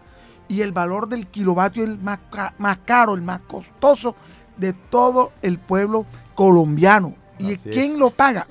[0.47, 2.19] Y el valor del kilovatio es el más,
[2.59, 4.15] más caro, el más costoso
[4.57, 6.05] de todo el pueblo
[6.35, 7.15] colombiano.
[7.39, 8.45] ¿Y quién lo paga?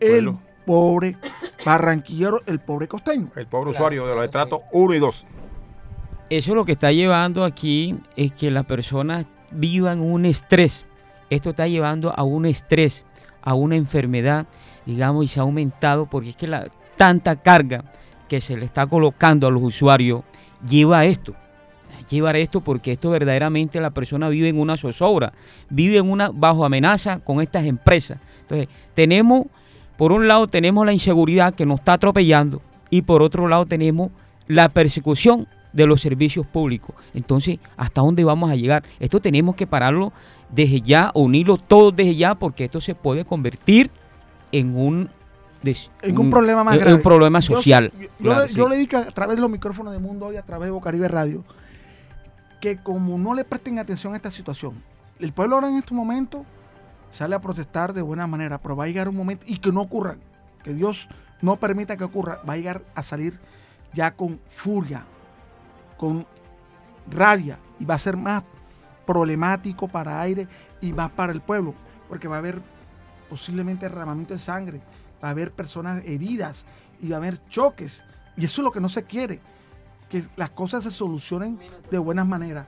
[0.00, 1.18] El, pobre
[1.66, 3.28] barranquillero, el pobre costeño.
[3.36, 5.26] El pobre usuario de los estratos 1 y 2.
[6.30, 10.86] Eso lo que está llevando aquí es que las personas vivan un estrés.
[11.30, 13.04] Esto está llevando a un estrés,
[13.42, 14.46] a una enfermedad,
[14.86, 17.84] digamos, y se ha aumentado porque es que la tanta carga
[18.28, 20.22] que se le está colocando a los usuarios
[20.68, 21.34] lleva a esto.
[22.10, 25.32] Lleva a esto porque esto verdaderamente la persona vive en una zozobra,
[25.70, 28.18] vive en una bajo amenaza con estas empresas.
[28.42, 29.46] Entonces, tenemos,
[29.96, 34.10] por un lado, tenemos la inseguridad que nos está atropellando y por otro lado tenemos
[34.46, 36.94] la persecución de los servicios públicos.
[37.12, 38.84] Entonces, ¿hasta dónde vamos a llegar?
[39.00, 40.12] Esto tenemos que pararlo
[40.48, 43.90] desde ya, unirlo todos desde ya, porque esto se puede convertir
[44.52, 45.10] en un
[46.02, 46.94] en un, problema más grave.
[46.94, 47.90] Un problema social.
[48.18, 50.70] Yo, le he dicho a través de los micrófonos de Mundo Hoy, a través de
[50.70, 51.42] Bocaribe Radio,
[52.60, 54.74] que como no le presten atención a esta situación,
[55.20, 56.44] el pueblo ahora en este momento
[57.12, 59.80] sale a protestar de buena manera, pero va a llegar un momento y que no
[59.80, 60.16] ocurra,
[60.62, 61.08] que Dios
[61.40, 63.40] no permita que ocurra, va a llegar a salir
[63.94, 65.06] ya con furia,
[65.96, 66.26] con
[67.10, 68.42] rabia y va a ser más
[69.06, 70.48] problemático para aire
[70.80, 71.74] y más para el pueblo,
[72.08, 72.60] porque va a haber
[73.28, 74.80] posiblemente derramamiento de sangre,
[75.22, 76.64] va a haber personas heridas
[77.00, 78.02] y va a haber choques.
[78.36, 79.40] Y eso es lo que no se quiere,
[80.08, 81.58] que las cosas se solucionen
[81.90, 82.66] de buenas maneras.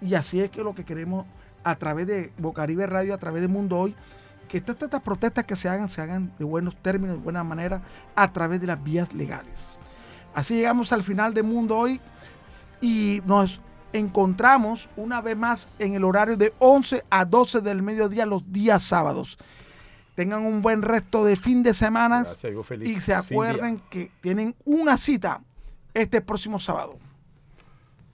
[0.00, 1.26] Y así es que lo que queremos
[1.64, 3.94] a través de Bocaribe Radio, a través de Mundo Hoy,
[4.48, 7.82] que todas estas protestas que se hagan, se hagan de buenos términos, de buena manera,
[8.14, 9.76] a través de las vías legales.
[10.34, 12.00] Así llegamos al final de Mundo Hoy
[12.80, 13.60] y nos
[13.92, 18.82] encontramos una vez más en el horario de 11 a 12 del mediodía los días
[18.82, 19.38] sábados.
[20.14, 22.26] Tengan un buen resto de fin de semana
[22.82, 25.42] y se acuerden que tienen una cita
[25.92, 26.98] este próximo sábado.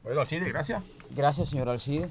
[0.02, 0.82] Bueno, Alcide, gracias.
[1.10, 2.10] Gracias, señor Alcide.